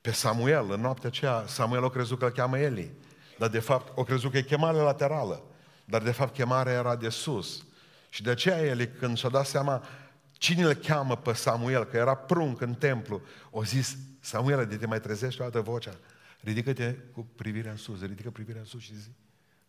pe 0.00 0.10
Samuel, 0.10 0.70
în 0.70 0.80
noaptea 0.80 1.08
aceea, 1.08 1.44
Samuel 1.46 1.84
a 1.84 1.90
crezut 1.90 2.18
că 2.18 2.24
îl 2.24 2.30
cheamă 2.30 2.58
Eli. 2.58 2.92
Dar 3.38 3.48
de 3.48 3.58
fapt, 3.58 3.92
o 3.94 4.04
crezut 4.04 4.30
că 4.30 4.36
e 4.36 4.42
chemare 4.42 4.76
laterală. 4.76 5.42
Dar 5.84 6.02
de 6.02 6.12
fapt 6.12 6.34
chemarea 6.34 6.72
era 6.72 6.96
de 6.96 7.08
sus. 7.08 7.64
Și 8.08 8.22
de 8.22 8.30
aceea 8.30 8.58
Eli, 8.58 8.88
când 8.88 9.16
și-a 9.16 9.28
dat 9.28 9.46
seama 9.46 9.84
Cine 10.32 10.62
îl 10.62 10.74
cheamă 10.74 11.16
pe 11.16 11.32
Samuel, 11.32 11.84
că 11.84 11.96
era 11.96 12.14
prunc 12.14 12.60
în 12.60 12.74
templu, 12.74 13.20
o 13.50 13.64
zis, 13.64 13.96
Samuel, 14.20 14.66
de 14.66 14.76
te 14.76 14.86
mai 14.86 15.00
trezești 15.00 15.40
o 15.40 15.44
dată 15.44 15.60
vocea, 15.60 15.94
ridică-te 16.42 16.92
cu 16.92 17.26
privirea 17.36 17.70
în 17.70 17.76
sus, 17.76 18.00
ridică 18.00 18.30
privirea 18.30 18.60
în 18.60 18.66
sus 18.66 18.82
și 18.82 18.96
zi, 18.96 19.08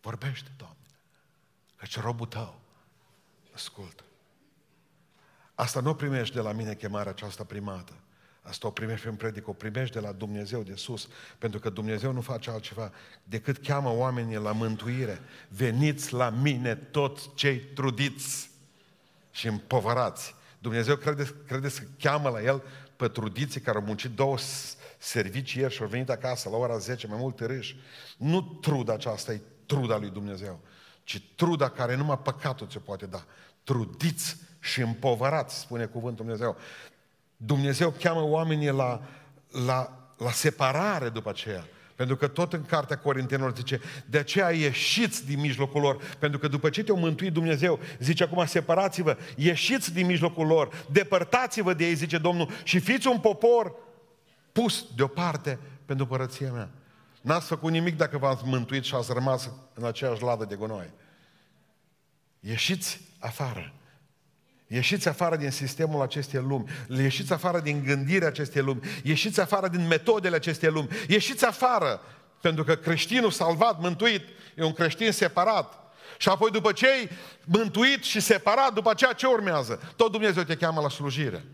vorbește, 0.01 0.51
Doamne, 0.57 0.77
căci 1.75 1.99
robul 1.99 2.25
tău 2.25 2.59
ascultă. 3.53 4.03
Asta 5.55 5.79
nu 5.79 5.95
primești 5.95 6.35
de 6.35 6.41
la 6.41 6.51
mine 6.51 6.75
chemarea 6.75 7.11
aceasta 7.11 7.43
primată. 7.43 7.93
Asta 8.41 8.67
o 8.67 8.71
primești 8.71 9.01
prin 9.05 9.15
predică, 9.15 9.49
o 9.49 9.53
primești 9.53 9.93
de 9.93 9.99
la 9.99 10.11
Dumnezeu 10.11 10.63
de 10.63 10.75
sus, 10.75 11.07
pentru 11.37 11.59
că 11.59 11.69
Dumnezeu 11.69 12.11
nu 12.11 12.21
face 12.21 12.49
altceva 12.49 12.91
decât 13.23 13.57
cheamă 13.57 13.89
oamenii 13.89 14.37
la 14.37 14.51
mântuire. 14.51 15.19
Veniți 15.47 16.13
la 16.13 16.29
mine 16.29 16.75
toți 16.75 17.29
cei 17.35 17.59
trudiți 17.59 18.49
și 19.31 19.47
împovărați 19.47 20.35
Dumnezeu 20.63 20.95
crede, 20.95 21.35
crede 21.47 21.69
să 21.69 21.81
cheamă 21.99 22.29
la 22.29 22.41
el 22.41 22.63
pe 22.95 23.07
trudiții 23.07 23.61
care 23.61 23.77
au 23.77 23.83
muncit 23.83 24.11
două 24.11 24.37
servicii 25.03 25.61
ieri 25.61 25.73
și 25.73 25.81
au 25.81 25.87
venit 25.87 26.09
acasă 26.09 26.49
la 26.49 26.57
ora 26.57 26.77
10, 26.77 27.07
mai 27.07 27.17
mult 27.19 27.39
râși. 27.39 27.75
Nu 28.17 28.41
truda 28.41 28.93
aceasta 28.93 29.31
e 29.31 29.41
truda 29.65 29.97
lui 29.97 30.09
Dumnezeu, 30.09 30.59
ci 31.03 31.21
truda 31.35 31.69
care 31.69 31.95
numai 31.95 32.19
păcatul 32.23 32.67
ți 32.67 32.79
poate 32.79 33.05
da. 33.05 33.23
Trudiți 33.63 34.37
și 34.59 34.81
împovărați, 34.81 35.59
spune 35.59 35.85
cuvântul 35.85 36.25
Dumnezeu. 36.25 36.57
Dumnezeu 37.37 37.89
cheamă 37.89 38.21
oamenii 38.21 38.69
la, 38.69 39.01
la 39.65 40.03
la 40.23 40.31
separare 40.31 41.09
după 41.09 41.29
aceea. 41.29 41.67
Pentru 41.95 42.15
că 42.15 42.27
tot 42.27 42.53
în 42.53 42.65
cartea 42.65 42.97
Corintenilor 42.97 43.55
zice, 43.55 43.81
de 44.05 44.17
aceea 44.17 44.51
ieșiți 44.51 45.25
din 45.25 45.39
mijlocul 45.39 45.81
lor. 45.81 46.01
Pentru 46.19 46.39
că 46.39 46.47
după 46.47 46.69
ce 46.69 46.83
te-au 46.83 46.97
mântuit 46.97 47.33
Dumnezeu, 47.33 47.79
zice 47.99 48.23
acum, 48.23 48.45
separați-vă, 48.45 49.17
ieșiți 49.35 49.93
din 49.93 50.05
mijlocul 50.05 50.47
lor, 50.47 50.85
depărtați-vă 50.91 51.73
de 51.73 51.85
ei, 51.85 51.93
zice 51.93 52.17
Domnul, 52.17 52.49
și 52.63 52.79
fiți 52.79 53.07
un 53.07 53.19
popor 53.19 53.75
pus 54.53 54.85
deoparte 54.95 55.59
pentru 55.85 56.05
părăția 56.05 56.51
mea. 56.51 56.69
N-ați 57.21 57.47
făcut 57.47 57.71
nimic 57.71 57.97
dacă 57.97 58.17
v-ați 58.17 58.43
mântuit 58.45 58.83
și 58.83 58.95
ați 58.95 59.13
rămas 59.13 59.49
în 59.73 59.85
aceeași 59.85 60.21
ladă 60.21 60.45
de 60.45 60.55
gunoi. 60.55 60.91
Ieșiți 62.39 63.01
afară. 63.19 63.73
Ieșiți 64.67 65.07
afară 65.07 65.35
din 65.35 65.51
sistemul 65.51 66.01
acestei 66.01 66.41
lumi, 66.41 66.65
ieșiți 66.87 67.33
afară 67.33 67.59
din 67.59 67.83
gândirea 67.83 68.27
acestei 68.27 68.61
lumi, 68.61 68.79
ieșiți 69.03 69.39
afară 69.39 69.67
din 69.67 69.87
metodele 69.87 70.35
acestei 70.35 70.69
lumi, 70.69 70.87
ieșiți 71.07 71.45
afară, 71.45 72.01
pentru 72.41 72.63
că 72.63 72.75
creștinul 72.75 73.31
salvat, 73.31 73.79
mântuit, 73.79 74.21
e 74.55 74.63
un 74.63 74.73
creștin 74.73 75.11
separat. 75.11 75.73
Și 76.17 76.29
apoi 76.29 76.51
după 76.51 76.71
ce 76.71 76.87
ai 76.87 77.09
mântuit 77.45 78.03
și 78.03 78.19
separat, 78.19 78.73
după 78.73 78.89
aceea 78.89 79.13
ce 79.13 79.27
urmează? 79.27 79.93
Tot 79.95 80.11
Dumnezeu 80.11 80.43
te 80.43 80.55
cheamă 80.55 80.81
la 80.81 80.89
slujire. 80.89 81.45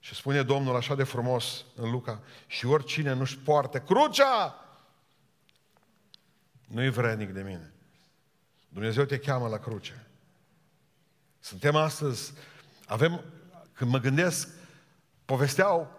Și 0.00 0.14
spune 0.14 0.42
Domnul 0.42 0.76
așa 0.76 0.94
de 0.94 1.04
frumos 1.04 1.64
în 1.74 1.90
Luca, 1.90 2.20
și 2.46 2.66
oricine 2.66 3.12
nu-și 3.12 3.38
poartă 3.38 3.78
crucea, 3.78 4.54
nu-i 6.66 6.90
vrednic 6.90 7.30
de 7.30 7.42
mine. 7.42 7.72
Dumnezeu 8.68 9.04
te 9.04 9.18
cheamă 9.18 9.48
la 9.48 9.58
cruce. 9.58 10.06
Suntem 11.40 11.76
astăzi, 11.76 12.32
avem, 12.86 13.24
când 13.72 13.90
mă 13.90 13.98
gândesc, 13.98 14.48
povesteau, 15.24 15.98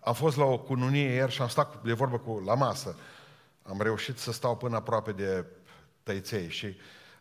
am 0.00 0.14
fost 0.14 0.36
la 0.36 0.44
o 0.44 0.58
cununie 0.58 1.12
ieri 1.12 1.32
și 1.32 1.42
am 1.42 1.48
stat 1.48 1.82
de 1.82 1.92
vorbă 1.92 2.18
cu, 2.18 2.42
la 2.44 2.54
masă. 2.54 2.96
Am 3.62 3.80
reușit 3.80 4.18
să 4.18 4.32
stau 4.32 4.56
până 4.56 4.76
aproape 4.76 5.12
de 5.12 5.44
tăiței 6.02 6.48
și 6.48 6.66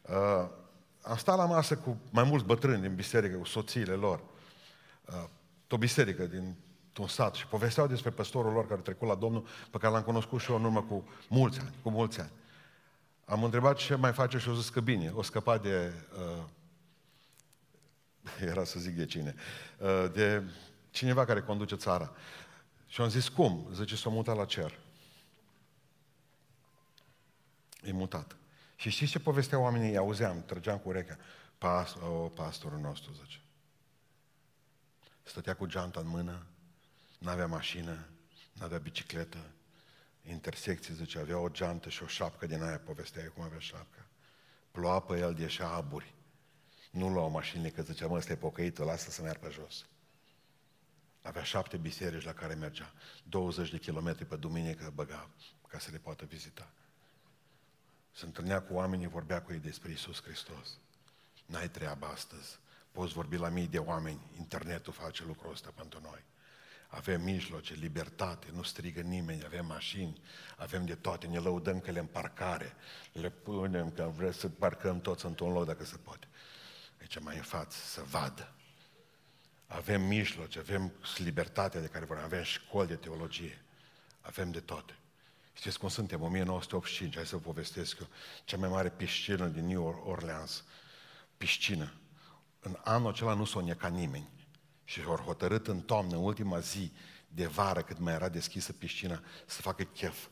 uh, 0.02 0.48
am 1.02 1.18
stat 1.18 1.38
la 1.38 1.46
masă 1.46 1.78
cu 1.78 1.98
mai 2.10 2.24
mulți 2.24 2.46
bătrâni 2.46 2.82
din 2.82 2.96
biserică, 2.96 3.38
cu 3.38 3.46
soțiile 3.46 3.94
lor. 3.94 4.22
Uh, 5.06 5.24
o 5.70 5.78
biserică 5.78 6.26
din 6.26 6.56
un 7.00 7.08
sat 7.08 7.36
și 7.36 7.48
povesteau 7.48 7.88
despre 7.88 8.10
păstorul 8.10 8.54
lor 8.54 8.68
care 8.68 8.80
a 8.80 8.84
trecut 8.84 9.08
la 9.08 9.16
Domnul, 9.16 9.48
pe 9.72 9.78
care 9.78 9.94
l-am 9.94 10.04
cunoscut 10.04 10.42
și 10.42 10.52
eu 10.52 10.58
în 10.58 10.64
urmă 10.64 10.82
cu 10.82 11.08
mulți 11.30 11.60
ani, 11.60 11.74
cu 11.82 11.90
mulți 11.90 12.20
ani. 12.20 12.32
Am 13.26 13.44
întrebat 13.44 13.78
ce 13.78 13.96
mai 13.96 14.14
face 14.14 14.38
și 14.38 14.50
o 14.50 14.54
zis 14.54 14.70
că 14.70 14.80
bine, 14.80 15.12
o 15.14 15.22
scăpat 15.22 15.62
de 15.62 15.94
uh, 16.18 16.44
era 18.50 18.64
să 18.64 18.80
zic 18.80 18.96
de 18.96 19.06
cine, 19.06 19.36
uh, 19.80 20.12
de 20.14 20.44
cineva 20.90 21.26
care 21.26 21.42
conduce 21.42 21.76
țara. 21.76 22.16
Și 22.88 23.02
am 23.02 23.10
zis, 23.10 23.28
cum? 23.28 23.68
Zice, 23.74 23.96
s-a 23.96 24.10
mutat 24.10 24.36
la 24.36 24.46
cer. 24.46 24.80
E 27.84 27.92
mutat. 27.92 28.36
Și 28.76 28.90
știți 28.90 29.12
ce 29.12 29.20
povestea 29.20 29.60
oamenii? 29.60 29.90
Îi 29.90 29.98
auzeam, 29.98 30.44
trăgeam 30.46 30.78
cu 30.78 30.90
urechea. 30.90 31.18
Pas, 31.58 31.96
o, 31.96 32.08
pastorul 32.08 32.80
nostru, 32.80 33.12
zice. 33.14 33.40
Stătea 35.28 35.56
cu 35.56 35.66
geanta 35.66 36.00
în 36.00 36.08
mână, 36.08 36.46
n-avea 37.20 37.48
mașină, 37.48 38.08
n-avea 38.54 38.78
bicicletă, 38.78 39.52
intersecții, 40.24 40.94
zice, 40.94 41.20
avea 41.20 41.38
o 41.38 41.50
geantă 41.50 41.90
și 41.90 42.04
o 42.04 42.08
șapcă 42.08 42.46
din 42.46 42.64
aia, 42.64 42.80
povestea 42.80 43.30
cum 43.30 43.44
avea 43.44 43.60
șapcă. 43.60 44.06
Ploua 44.72 45.00
pe 45.00 45.18
el, 45.18 45.40
ieșea 45.40 45.68
aburi. 45.68 46.14
Nu 46.92 47.10
lua 47.10 47.24
o 47.24 47.28
mașină 47.28 47.68
că 47.68 47.82
zicea, 47.82 48.08
mă, 48.08 48.16
ăsta 48.18 48.32
e 48.32 48.36
pocăitul, 48.36 48.86
lasă 48.86 49.10
să 49.10 49.22
meargă 49.22 49.52
jos. 49.52 49.86
Avea 51.22 51.44
șapte 51.44 51.78
biserici 51.78 52.24
la 52.24 52.34
care 52.34 52.54
mergea. 52.54 52.94
20 53.24 53.70
de 53.70 53.78
kilometri 53.78 54.26
pe 54.26 54.36
duminică 54.36 54.92
băga 54.96 55.30
ca 55.68 55.80
să 55.80 55.92
le 55.92 55.98
poată 55.98 56.26
vizita. 56.26 56.72
Se 58.12 58.26
întâlnea 58.26 58.62
cu 58.62 58.74
oamenii, 58.74 59.08
vorbea 59.08 59.42
cu 59.42 59.52
ei 59.52 59.60
despre 59.60 59.92
Isus 59.92 60.22
Hristos. 60.22 60.78
N-ai 61.46 61.70
treabă 61.70 62.06
astăzi. 62.06 62.60
Poți 62.98 63.14
vorbi 63.14 63.38
la 63.38 63.50
mii 63.50 63.68
de 63.68 63.78
oameni. 63.78 64.20
Internetul 64.38 64.94
face 64.94 65.24
lucrul 65.26 65.52
ăsta 65.52 65.72
pentru 65.76 66.00
noi. 66.04 66.24
Avem 66.88 67.22
mijloace, 67.22 67.74
libertate, 67.74 68.48
nu 68.54 68.64
strigă 68.64 69.02
nimeni, 69.02 69.46
avem 69.46 69.66
mașini, 69.66 70.22
avem 70.56 70.86
de 70.86 70.96
toate, 70.96 71.28
ne 71.28 71.38
lăudăm 71.38 71.80
că 71.80 71.92
le 71.92 72.00
în 72.00 72.06
parcare, 72.06 72.76
le 73.12 73.30
punem 73.30 73.92
că 73.92 74.12
vrem 74.16 74.32
să 74.32 74.50
parcăm 74.50 75.02
toți 75.02 75.26
într-un 75.26 75.52
loc 75.52 75.66
dacă 75.66 75.86
se 75.86 75.98
poate 75.98 76.28
aici 77.00 77.20
mai 77.20 77.36
în 77.36 77.42
față, 77.42 77.78
să 77.86 78.02
vadă. 78.10 78.54
Avem 79.68 80.02
mijloace, 80.02 80.60
avem 80.60 80.92
libertatea 81.18 81.82
de 81.82 81.88
care 81.88 82.06
vorbim, 82.06 82.26
avem 82.26 82.44
școli 82.44 82.88
de 82.88 82.96
teologie, 82.96 83.62
avem 84.22 84.52
de 84.52 84.60
toate. 84.60 84.96
Știți 85.54 85.80
cum 85.80 85.90
suntem? 85.90 86.22
1985, 86.22 87.16
hai 87.16 87.26
să 87.26 87.36
vă 87.36 87.42
povestesc 87.42 88.00
eu, 88.00 88.08
cea 88.46 88.58
mai 88.58 88.70
mare 88.70 88.90
piscină 88.90 89.48
din 89.48 89.66
New 89.66 90.04
Orleans, 90.06 90.64
piscină. 91.38 91.94
În 92.68 92.78
anul 92.84 93.10
acela 93.10 93.34
nu 93.34 93.46
s-o 93.46 93.62
neca 93.62 93.88
nimeni. 93.88 94.30
Și 94.84 95.02
au 95.06 95.16
hotărât 95.16 95.68
în 95.68 95.80
toamnă, 95.80 96.16
în 96.16 96.24
ultima 96.24 96.60
zi 96.60 96.92
de 97.28 97.46
vară, 97.46 97.82
cât 97.82 98.00
mai 98.00 98.14
era 98.14 98.30
deschisă 98.30 98.74
piscina, 98.74 99.22
să 99.46 99.62
facă 99.62 99.84
chef. 99.84 100.28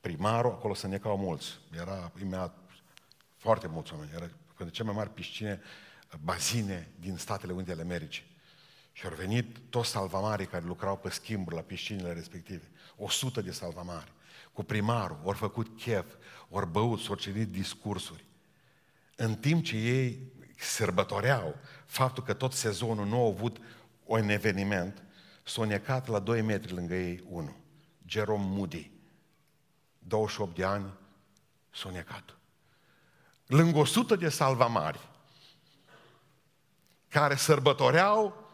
Primarul, 0.00 0.50
acolo 0.50 0.74
se 0.74 0.86
necau 0.86 1.16
mulți. 1.16 1.58
Era 1.76 2.12
imediat 2.20 2.58
foarte 3.36 3.66
mulți 3.66 3.92
oameni. 3.92 4.10
Era 4.14 4.30
pentru 4.56 4.74
cea 4.74 4.84
mai 4.84 4.94
mare 4.94 5.10
piscine 5.14 5.60
bazine 6.22 6.88
din 7.00 7.16
Statele 7.16 7.52
Unite 7.52 7.72
ale 7.72 7.82
Americii. 7.82 8.24
Și 8.92 9.06
au 9.06 9.14
venit 9.14 9.58
toți 9.70 9.90
salvamarii 9.90 10.46
care 10.46 10.64
lucrau 10.64 10.96
pe 10.96 11.10
schimburi 11.10 11.56
la 11.56 11.62
piscinile 11.62 12.12
respective. 12.12 12.70
O 12.96 13.08
sută 13.08 13.40
de 13.40 13.50
salvamari. 13.50 14.12
Cu 14.52 14.62
primarul, 14.62 15.20
ori 15.22 15.38
făcut 15.38 15.78
chef, 15.78 16.06
ori 16.48 16.70
băut, 16.70 17.00
s-au 17.00 17.14
citit 17.14 17.48
discursuri. 17.48 18.24
În 19.16 19.34
timp 19.34 19.64
ce 19.64 19.76
ei 19.76 20.32
sărbătoreau 20.64 21.56
faptul 21.86 22.22
că 22.22 22.34
tot 22.34 22.52
sezonul 22.52 23.06
nu 23.06 23.16
au 23.16 23.30
avut 23.30 23.56
un 24.04 24.28
eveniment, 24.28 25.02
s-au 25.42 25.64
necat 25.64 26.06
la 26.06 26.18
2 26.18 26.42
metri 26.42 26.72
lângă 26.72 26.94
ei 26.94 27.24
unul. 27.28 27.56
Jerome 28.06 28.44
Moody. 28.46 28.90
28 29.98 30.54
de 30.56 30.64
ani, 30.64 30.92
s-au 31.70 31.90
necat. 31.90 32.36
Lângă 33.46 33.78
100 33.78 34.16
de 34.16 34.28
salvamari 34.28 35.08
care 37.08 37.36
sărbătoreau 37.36 38.50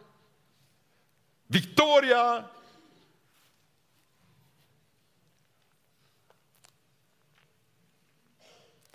victoria 1.46 2.50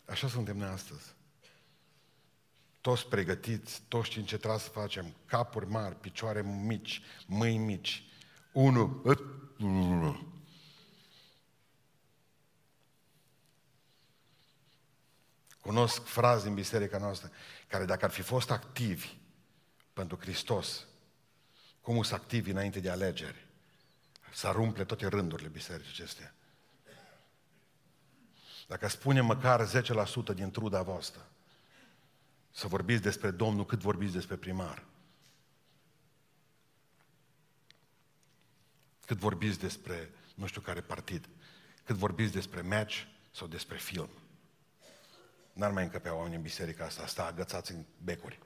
Așa 0.06 0.28
suntem 0.28 0.58
noi 0.58 0.68
astăzi. 0.68 1.15
Toți 2.86 3.08
pregătiți, 3.08 3.82
toți 3.88 4.10
știm 4.10 4.24
ce 4.24 4.38
trebuie 4.38 4.60
să 4.60 4.70
facem. 4.70 5.16
Capuri 5.26 5.68
mari, 5.68 5.96
picioare 5.96 6.42
mici, 6.42 7.02
mâini 7.26 7.66
mici. 7.66 8.04
Unu. 8.52 9.02
Cunosc 15.62 16.04
fraze 16.04 16.46
din 16.46 16.54
biserica 16.54 16.98
noastră 16.98 17.32
care 17.68 17.86
dacă 17.86 18.06
ar 18.06 18.12
fi 18.12 18.22
fost 18.22 18.52
activi, 18.52 19.18
pentru 19.94 20.18
Hristos, 20.18 20.86
cum 21.82 22.04
să 22.04 22.14
activi 22.14 22.52
înainte 22.52 22.80
de 22.80 22.90
alegeri, 22.90 23.48
să 24.34 24.48
arumple 24.48 24.86
toate 24.86 25.08
rândurile 25.08 25.48
bisericii 25.48 25.92
acestea. 25.92 26.36
Dacă 28.68 28.88
spune 28.88 29.22
măcar 29.22 29.68
10% 29.68 30.34
din 30.34 30.52
truda 30.52 30.82
voastră, 30.82 31.30
să 32.56 32.68
vorbiți 32.68 33.02
despre 33.02 33.32
Domnul 33.32 33.66
cât 33.66 33.80
vorbiți 33.80 34.14
despre 34.14 34.36
primar. 34.36 34.86
Cât 39.06 39.18
vorbiți 39.18 39.60
despre 39.60 40.12
nu 40.36 40.46
știu 40.46 40.62
care 40.62 40.82
partid. 40.82 41.30
Cât 41.84 41.96
vorbiți 41.96 42.32
despre 42.32 42.62
match 42.62 43.02
sau 43.32 43.48
despre 43.48 43.78
film. 43.78 44.10
N-ar 45.54 45.72
mai 45.72 45.84
încăpea 45.84 46.16
oameni 46.16 46.36
în 46.36 46.42
biserica 46.42 46.86
asta, 46.86 47.04
asta 47.04 47.26
agățați 47.26 47.72
în 47.72 47.86
becuri. 48.04 48.40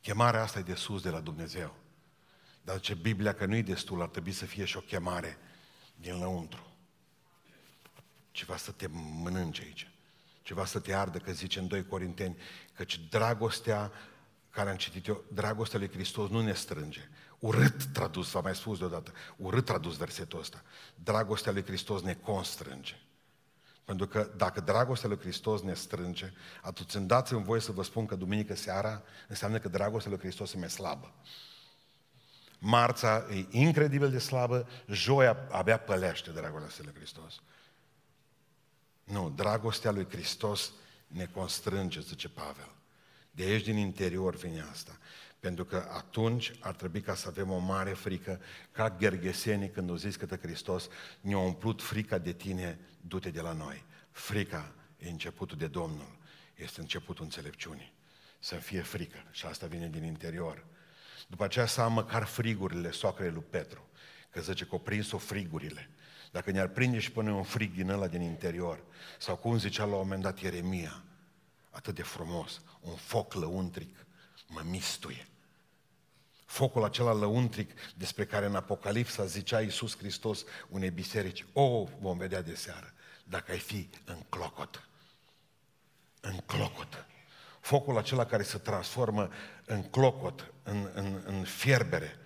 Chemarea 0.00 0.42
asta 0.42 0.58
e 0.58 0.62
de 0.62 0.74
sus, 0.74 1.02
de 1.02 1.10
la 1.10 1.20
Dumnezeu. 1.20 1.74
Dar 2.62 2.80
ce 2.80 2.94
Biblia 2.94 3.34
că 3.34 3.46
nu 3.46 3.54
e 3.54 3.62
destul, 3.62 4.02
ar 4.02 4.08
trebui 4.08 4.32
să 4.32 4.46
fie 4.46 4.64
și 4.64 4.76
o 4.76 4.80
chemare 4.80 5.38
din 5.94 6.18
lăuntru. 6.18 6.66
Ceva 8.30 8.56
să 8.56 8.72
te 8.72 8.86
mănânce 8.86 9.62
aici. 9.62 9.91
Ceva 10.42 10.64
să 10.64 10.78
te 10.78 10.94
ardă, 10.94 11.18
că 11.18 11.32
zice 11.32 11.58
în 11.58 11.66
2 11.66 11.84
Corinteni, 11.86 12.36
căci 12.74 13.00
dragostea 13.10 13.92
care 14.50 14.70
am 14.70 14.76
citit 14.76 15.06
eu, 15.06 15.24
dragostea 15.32 15.78
lui 15.78 15.90
Hristos 15.90 16.30
nu 16.30 16.40
ne 16.40 16.52
strânge. 16.52 17.08
Urât 17.38 17.84
tradus, 17.84 18.30
v-am 18.30 18.42
mai 18.42 18.54
spus 18.54 18.78
deodată, 18.78 19.12
urât 19.36 19.64
tradus 19.64 19.96
versetul 19.96 20.38
ăsta. 20.38 20.62
Dragostea 20.94 21.52
lui 21.52 21.64
Hristos 21.64 22.02
ne 22.02 22.14
constrânge. 22.14 23.00
Pentru 23.84 24.06
că 24.06 24.30
dacă 24.36 24.60
dragostea 24.60 25.08
lui 25.08 25.18
Hristos 25.18 25.62
ne 25.62 25.74
strânge, 25.74 26.32
atunci 26.62 26.94
îmi 26.94 27.06
dați 27.06 27.32
în 27.32 27.42
voie 27.42 27.60
să 27.60 27.72
vă 27.72 27.82
spun 27.82 28.06
că 28.06 28.14
duminică 28.14 28.54
seara 28.54 29.02
înseamnă 29.28 29.58
că 29.58 29.68
dragostea 29.68 30.10
lui 30.10 30.20
Hristos 30.20 30.52
e 30.52 30.58
mai 30.58 30.70
slabă. 30.70 31.14
Marța 32.58 33.26
e 33.30 33.46
incredibil 33.50 34.10
de 34.10 34.18
slabă, 34.18 34.68
joia 34.86 35.36
abia 35.50 35.78
pălește 35.78 36.30
dragostea 36.30 36.84
lui 36.84 36.94
Hristos. 36.94 37.40
Nu, 39.12 39.30
dragostea 39.30 39.90
lui 39.90 40.06
Hristos 40.10 40.72
ne 41.06 41.26
constrânge, 41.26 42.00
zice 42.00 42.28
Pavel. 42.28 42.74
De 43.30 43.42
aici 43.42 43.64
din 43.64 43.76
interior 43.76 44.36
vine 44.36 44.60
asta. 44.70 44.98
Pentru 45.40 45.64
că 45.64 45.88
atunci 45.92 46.52
ar 46.60 46.74
trebui 46.74 47.00
ca 47.00 47.14
să 47.14 47.28
avem 47.28 47.50
o 47.50 47.58
mare 47.58 47.92
frică, 47.92 48.40
ca 48.70 48.90
gherghesenii 48.90 49.70
când 49.70 49.90
au 49.90 49.96
zis 49.96 50.16
către 50.16 50.38
Hristos, 50.42 50.88
ne-a 51.20 51.38
umplut 51.38 51.82
frica 51.82 52.18
de 52.18 52.32
tine, 52.32 52.78
du-te 53.00 53.30
de 53.30 53.40
la 53.40 53.52
noi. 53.52 53.84
Frica 54.10 54.72
e 54.98 55.08
începutul 55.08 55.58
de 55.58 55.66
Domnul, 55.66 56.18
este 56.54 56.80
începutul 56.80 57.24
înțelepciunii. 57.24 57.92
Să 58.38 58.54
fie 58.54 58.80
frică 58.80 59.24
și 59.30 59.46
asta 59.46 59.66
vine 59.66 59.88
din 59.88 60.04
interior. 60.04 60.64
După 61.28 61.44
aceea 61.44 61.66
să 61.66 61.80
am 61.80 61.92
măcar 61.92 62.24
frigurile 62.24 62.90
soacrei 62.90 63.30
lui 63.30 63.44
Petru, 63.50 63.88
că 64.30 64.40
zice 64.40 64.64
că 64.64 64.74
o 64.74 64.78
prins-o 64.78 65.18
frigurile. 65.18 65.90
Dacă 66.32 66.50
ne-ar 66.50 66.68
prinde 66.68 66.98
și 66.98 67.12
până 67.12 67.30
un 67.30 67.42
frig 67.42 67.74
din 67.74 67.90
ăla 67.90 68.06
din 68.06 68.20
interior, 68.20 68.84
sau 69.18 69.36
cum 69.36 69.58
zicea 69.58 69.84
la 69.84 69.92
un 69.92 69.98
moment 69.98 70.22
dat 70.22 70.40
Ieremia, 70.40 71.02
atât 71.70 71.94
de 71.94 72.02
frumos, 72.02 72.60
un 72.80 72.94
foc 72.94 73.34
lăuntric 73.34 74.06
mă 74.46 74.60
mistuie. 74.64 75.26
Focul 76.44 76.84
acela 76.84 77.12
lăuntric 77.12 77.70
despre 77.94 78.24
care 78.24 78.46
în 78.46 78.54
Apocalipsa 78.54 79.24
zicea 79.24 79.60
Iisus 79.60 79.96
Hristos 79.96 80.44
unei 80.68 80.90
biserici, 80.90 81.46
o, 81.52 81.84
vom 82.00 82.18
vedea 82.18 82.42
de 82.42 82.54
seară, 82.54 82.92
dacă 83.24 83.52
ai 83.52 83.58
fi 83.58 83.88
în 84.04 84.18
clocot. 84.28 84.88
În 86.20 86.36
clocot. 86.36 87.06
Focul 87.60 87.98
acela 87.98 88.26
care 88.26 88.42
se 88.42 88.58
transformă 88.58 89.28
în 89.64 89.82
clocot, 89.82 90.52
în, 90.62 90.90
în, 90.94 91.22
în 91.24 91.42
fierbere. 91.42 92.18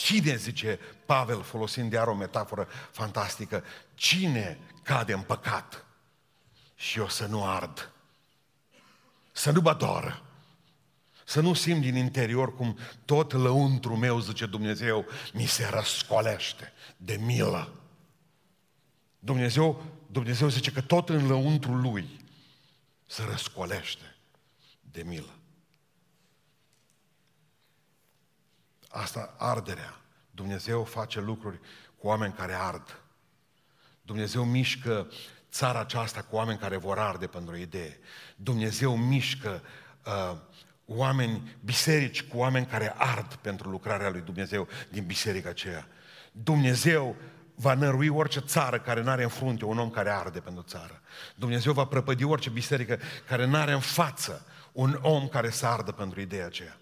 Cine, 0.00 0.36
zice 0.36 0.78
Pavel, 1.06 1.42
folosind 1.42 1.90
de 1.90 1.96
o 1.96 2.14
metaforă 2.14 2.68
fantastică, 2.90 3.64
cine 3.94 4.58
cade 4.82 5.12
în 5.12 5.20
păcat 5.20 5.84
și 6.74 6.98
eu 6.98 7.08
să 7.08 7.26
nu 7.26 7.46
ard, 7.46 7.92
să 9.32 9.50
nu 9.50 9.60
bădoră, 9.60 10.22
să 11.24 11.40
nu 11.40 11.54
simt 11.54 11.80
din 11.80 11.96
interior 11.96 12.54
cum 12.54 12.78
tot 13.04 13.32
lăuntru 13.32 13.96
meu, 13.96 14.20
zice 14.20 14.46
Dumnezeu, 14.46 15.06
mi 15.32 15.46
se 15.46 15.68
răscolește 15.70 16.72
de 16.96 17.16
milă. 17.16 17.72
Dumnezeu, 19.18 19.84
Dumnezeu 20.06 20.48
zice 20.48 20.72
că 20.72 20.80
tot 20.80 21.08
în 21.08 21.26
lăuntru 21.26 21.74
lui 21.74 22.26
se 23.06 23.22
răscolește 23.24 24.16
de 24.80 25.02
milă. 25.02 25.39
Asta 28.90 29.34
arderea. 29.38 30.00
Dumnezeu 30.30 30.84
face 30.84 31.20
lucruri 31.20 31.60
cu 31.98 32.06
oameni 32.06 32.32
care 32.32 32.54
ard. 32.54 33.00
Dumnezeu 34.02 34.44
mișcă 34.44 35.10
țara 35.50 35.80
aceasta 35.80 36.22
cu 36.22 36.36
oameni 36.36 36.58
care 36.58 36.76
vor 36.76 36.98
arde 36.98 37.26
pentru 37.26 37.54
o 37.54 37.56
idee. 37.56 37.98
Dumnezeu 38.36 38.96
mișcă 38.96 39.62
uh, 40.06 40.36
oameni, 40.86 41.56
biserici 41.64 42.22
cu 42.22 42.36
oameni 42.36 42.66
care 42.66 42.94
ard 42.96 43.34
pentru 43.34 43.68
lucrarea 43.68 44.10
lui 44.10 44.20
Dumnezeu 44.20 44.68
din 44.88 45.04
biserica 45.04 45.48
aceea. 45.48 45.86
Dumnezeu 46.32 47.16
va 47.54 47.74
nărui 47.74 48.08
orice 48.08 48.40
țară 48.40 48.80
care 48.80 49.02
nu 49.02 49.10
are 49.10 49.22
în 49.22 49.28
frunte 49.28 49.64
un 49.64 49.78
om 49.78 49.90
care 49.90 50.10
arde 50.10 50.40
pentru 50.40 50.62
țară. 50.62 51.00
Dumnezeu 51.34 51.72
va 51.72 51.84
prăpădi 51.84 52.24
orice 52.24 52.50
biserică 52.50 52.98
care 53.28 53.44
nu 53.44 53.56
are 53.56 53.72
în 53.72 53.80
față 53.80 54.46
un 54.72 54.98
om 55.02 55.28
care 55.28 55.50
să 55.50 55.66
ardă 55.66 55.92
pentru 55.92 56.20
ideea 56.20 56.46
aceea. 56.46 56.79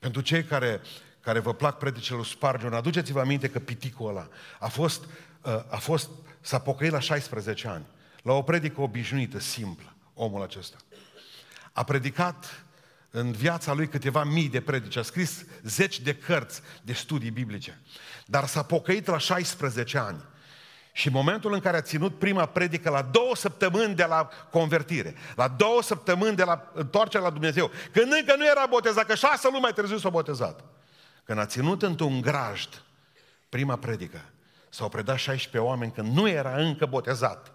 Pentru 0.00 0.20
cei 0.20 0.44
care, 0.44 0.80
care 1.20 1.38
vă 1.38 1.54
plac 1.54 1.78
predicile 1.78 2.16
lui 2.16 2.26
Spargion, 2.26 2.72
aduceți-vă 2.72 3.20
aminte 3.20 3.48
că 3.48 3.58
piticul 3.58 4.08
ăla 4.08 4.28
a 4.58 4.68
fost, 4.68 5.04
uh, 5.04 5.64
a 5.68 5.76
fost, 5.76 6.10
s-a 6.40 6.58
pocăit 6.58 6.90
la 6.90 7.00
16 7.00 7.68
ani, 7.68 7.86
la 8.22 8.32
o 8.32 8.42
predică 8.42 8.80
obișnuită, 8.80 9.38
simplă, 9.38 9.94
omul 10.14 10.42
acesta. 10.42 10.76
A 11.72 11.84
predicat 11.84 12.64
în 13.10 13.32
viața 13.32 13.72
lui 13.72 13.88
câteva 13.88 14.24
mii 14.24 14.48
de 14.48 14.60
predici, 14.60 14.96
a 14.96 15.02
scris 15.02 15.44
zeci 15.62 16.00
de 16.00 16.14
cărți 16.14 16.60
de 16.82 16.92
studii 16.92 17.30
biblice, 17.30 17.80
dar 18.26 18.46
s-a 18.46 18.62
pocăit 18.62 19.06
la 19.06 19.18
16 19.18 19.98
ani. 19.98 20.24
Și 20.92 21.06
în 21.06 21.12
momentul 21.12 21.52
în 21.52 21.60
care 21.60 21.76
a 21.76 21.80
ținut 21.80 22.18
prima 22.18 22.46
predică 22.46 22.90
la 22.90 23.02
două 23.02 23.36
săptămâni 23.36 23.94
de 23.94 24.04
la 24.04 24.28
convertire, 24.50 25.14
la 25.36 25.48
două 25.48 25.82
săptămâni 25.82 26.36
de 26.36 26.44
la 26.44 26.70
întoarcerea 26.74 27.26
la 27.26 27.32
Dumnezeu, 27.32 27.70
când 27.92 28.12
încă 28.12 28.36
nu 28.36 28.46
era 28.46 28.66
botezat, 28.66 29.06
că 29.06 29.14
șase 29.14 29.48
luni 29.48 29.60
mai 29.60 29.72
târziu 29.72 29.98
s-a 29.98 30.08
botezat. 30.08 30.64
Când 31.24 31.38
a 31.38 31.46
ținut 31.46 31.82
într-un 31.82 32.20
grajd 32.20 32.82
prima 33.48 33.76
predică, 33.76 34.20
s-au 34.68 34.88
predat 34.88 35.18
16 35.18 35.70
oameni 35.70 35.92
când 35.92 36.16
nu 36.16 36.28
era 36.28 36.56
încă 36.56 36.86
botezat. 36.86 37.52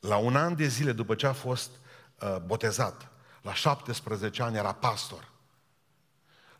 La 0.00 0.16
un 0.16 0.36
an 0.36 0.56
de 0.56 0.66
zile 0.66 0.92
după 0.92 1.14
ce 1.14 1.26
a 1.26 1.32
fost 1.32 1.70
uh, 2.20 2.36
botezat, 2.46 3.08
la 3.42 3.54
17 3.54 4.42
ani 4.42 4.56
era 4.56 4.72
pastor. 4.72 5.32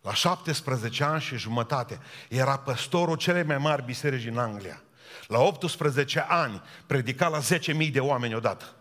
La 0.04 0.14
17 0.14 1.04
ani 1.04 1.20
și 1.20 1.36
jumătate 1.36 2.00
era 2.28 2.58
păstorul 2.58 3.16
celei 3.16 3.42
mai 3.42 3.58
mari 3.58 3.84
biserici 3.84 4.22
din 4.22 4.38
Anglia. 4.38 4.82
La 5.26 5.38
18 5.38 6.20
ani 6.28 6.62
predica 6.86 7.28
la 7.28 7.40
10.000 7.40 7.92
de 7.92 8.00
oameni 8.00 8.34
odată. 8.34 8.74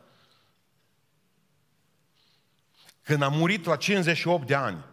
Când 3.03 3.21
a 3.21 3.27
murit 3.27 3.65
la 3.65 3.75
58 3.75 4.47
de 4.47 4.55
ani, 4.55 4.85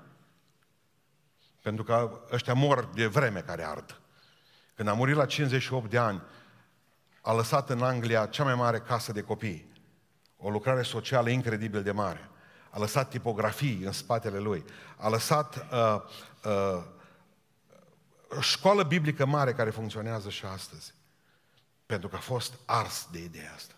pentru 1.63 1.85
că 1.85 2.21
ăștia 2.33 2.55
mor 2.55 2.85
de 2.95 3.07
vreme 3.07 3.41
care 3.41 3.65
ard. 3.65 4.01
Când 4.75 4.89
a 4.89 4.93
murit 4.93 5.17
la 5.17 5.27
58 5.27 5.91
de 5.91 5.99
ani, 5.99 6.23
a 7.21 7.33
lăsat 7.33 7.71
în 7.71 7.83
Anglia 7.83 8.27
cea 8.27 8.45
mai 8.45 8.55
mare 8.55 8.79
casă 8.79 9.13
de 9.13 9.23
copii. 9.23 9.73
O 10.37 10.51
lucrare 10.51 10.83
socială 10.83 11.31
incredibil 11.31 11.83
de 11.83 11.93
mare. 11.93 12.30
A 12.71 12.79
lăsat 12.79 13.11
tipografii 13.11 13.83
în 13.83 13.93
spatele 13.93 14.39
lui. 14.39 14.65
A 14.97 15.09
lăsat 15.09 15.57
uh, 15.57 16.01
uh, 16.45 16.83
o 18.29 18.41
școală 18.41 18.83
biblică 18.83 19.27
mare 19.27 19.53
care 19.53 19.71
funcționează 19.71 20.31
și 20.31 20.45
astăzi. 20.45 20.95
Pentru 21.87 22.09
că 22.09 22.17
a 22.17 22.21
fost 22.21 22.55
ars 22.65 23.09
de 23.11 23.23
ideea 23.23 23.53
asta. 23.55 23.75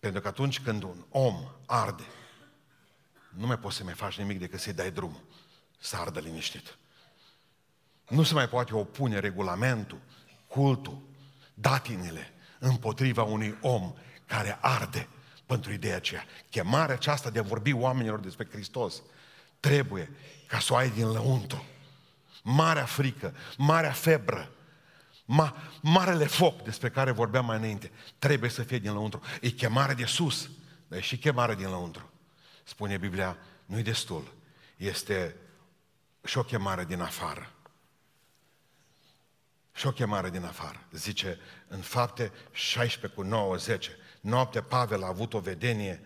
Pentru 0.00 0.20
că 0.20 0.28
atunci 0.28 0.60
când 0.60 0.82
un 0.82 1.04
om 1.08 1.34
arde, 1.66 2.06
nu 3.28 3.46
mai 3.46 3.58
poți 3.58 3.76
să 3.76 3.84
mai 3.84 3.94
faci 3.94 4.18
nimic 4.18 4.38
decât 4.38 4.60
să-i 4.60 4.72
dai 4.72 4.90
drumul 4.90 5.22
să 5.78 5.96
ardă 5.96 6.20
liniștit. 6.20 6.76
Nu 8.08 8.22
se 8.22 8.34
mai 8.34 8.48
poate 8.48 8.74
opune 8.74 9.18
regulamentul, 9.18 10.00
cultul, 10.48 11.02
datinele 11.54 12.32
împotriva 12.58 13.22
unui 13.22 13.58
om 13.60 13.94
care 14.26 14.58
arde 14.60 15.08
pentru 15.52 15.72
ideea 15.72 15.96
aceea. 15.96 16.24
Chemarea 16.50 16.94
aceasta 16.94 17.30
de 17.30 17.38
a 17.38 17.42
vorbi 17.42 17.72
oamenilor 17.72 18.20
despre 18.20 18.48
Hristos 18.50 19.02
trebuie 19.60 20.10
ca 20.46 20.58
să 20.58 20.72
o 20.72 20.76
ai 20.76 20.90
din 20.90 21.10
lăuntru. 21.10 21.64
Marea 22.42 22.84
frică, 22.84 23.34
marea 23.56 23.92
febră, 23.92 24.52
ma, 25.24 25.56
marele 25.80 26.24
foc 26.24 26.62
despre 26.62 26.90
care 26.90 27.10
vorbeam 27.10 27.44
mai 27.44 27.56
înainte, 27.56 27.90
trebuie 28.18 28.50
să 28.50 28.62
fie 28.62 28.78
din 28.78 28.92
lăuntru. 28.92 29.20
E 29.40 29.48
chemare 29.48 29.94
de 29.94 30.04
sus, 30.04 30.50
dar 30.88 30.98
e 30.98 31.02
și 31.02 31.18
chemare 31.18 31.54
din 31.54 31.68
lăuntru. 31.68 32.10
Spune 32.64 32.96
Biblia, 32.96 33.36
nu-i 33.66 33.82
destul. 33.82 34.34
Este 34.76 35.36
și 36.24 36.38
o 36.38 36.42
chemare 36.42 36.84
din 36.84 37.00
afară. 37.00 37.52
Și 39.74 39.86
o 39.86 39.92
chemare 39.92 40.30
din 40.30 40.44
afară. 40.44 40.86
Zice 40.90 41.38
în 41.68 41.80
fapte 41.80 42.32
16 42.52 43.20
cu 43.20 43.26
9, 43.26 43.56
10. 43.56 43.96
Noapte 44.22 44.60
Pavel 44.60 45.02
a 45.02 45.06
avut 45.06 45.34
o 45.34 45.38
vedenie 45.38 46.00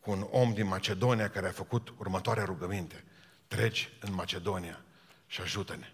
cu 0.00 0.10
un 0.10 0.26
om 0.30 0.52
din 0.52 0.66
Macedonia 0.66 1.28
care 1.28 1.46
a 1.46 1.52
făcut 1.52 1.94
următoarea 1.98 2.44
rugăminte. 2.44 3.04
Treci 3.48 3.88
în 4.00 4.14
Macedonia 4.14 4.80
și 5.26 5.40
ajută-ne. 5.40 5.92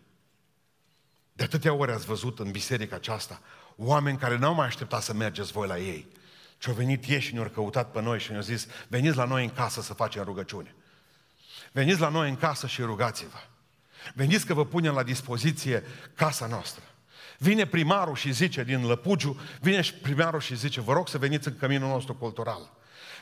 De 1.32 1.44
atâtea 1.44 1.72
ori 1.72 1.92
ați 1.92 2.06
văzut 2.06 2.38
în 2.38 2.50
biserica 2.50 2.96
aceasta 2.96 3.40
oameni 3.76 4.18
care 4.18 4.36
n-au 4.36 4.54
mai 4.54 4.66
așteptat 4.66 5.02
să 5.02 5.12
mergeți 5.12 5.52
voi 5.52 5.66
la 5.66 5.78
ei, 5.78 6.06
ci 6.58 6.68
au 6.68 6.74
venit 6.74 7.04
ei 7.04 7.20
și 7.20 7.34
ne-au 7.34 7.48
căutat 7.48 7.90
pe 7.90 8.00
noi 8.00 8.20
și 8.20 8.30
ne-au 8.30 8.42
zis, 8.42 8.66
veniți 8.88 9.16
la 9.16 9.24
noi 9.24 9.44
în 9.44 9.50
casă 9.50 9.82
să 9.82 9.94
facem 9.94 10.22
rugăciune. 10.22 10.74
Veniți 11.72 12.00
la 12.00 12.08
noi 12.08 12.28
în 12.28 12.36
casă 12.36 12.66
și 12.66 12.82
rugați-vă. 12.82 13.38
Veniți 14.14 14.46
că 14.46 14.54
vă 14.54 14.66
punem 14.66 14.94
la 14.94 15.02
dispoziție 15.02 15.84
casa 16.14 16.46
noastră. 16.46 16.82
Vine 17.38 17.64
primarul 17.64 18.14
și 18.14 18.32
zice 18.32 18.62
din 18.62 18.86
Lăpugiu, 18.86 19.40
vine 19.60 19.80
și 19.80 19.94
primarul 19.94 20.40
și 20.40 20.56
zice, 20.56 20.80
vă 20.80 20.92
rog 20.92 21.08
să 21.08 21.18
veniți 21.18 21.48
în 21.48 21.56
căminul 21.58 21.88
nostru 21.88 22.14
cultural. 22.14 22.72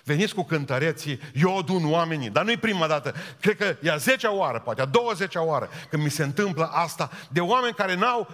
Veniți 0.05 0.35
cu 0.35 0.43
cântăreții, 0.43 1.21
eu 1.35 1.59
adun 1.59 1.91
oamenii, 1.91 2.31
dar 2.31 2.45
nu-i 2.45 2.57
prima 2.57 2.87
dată. 2.87 3.15
Cred 3.41 3.57
că 3.57 3.77
e 3.83 3.91
a 3.91 3.97
10 3.97 4.27
oară, 4.27 4.59
poate 4.61 4.81
a 4.81 4.85
20 4.85 5.35
oară, 5.35 5.69
când 5.91 6.03
mi 6.03 6.11
se 6.11 6.23
întâmplă 6.23 6.65
asta 6.65 7.11
de 7.31 7.41
oameni 7.41 7.75
care 7.75 7.95
n-au 7.95 8.29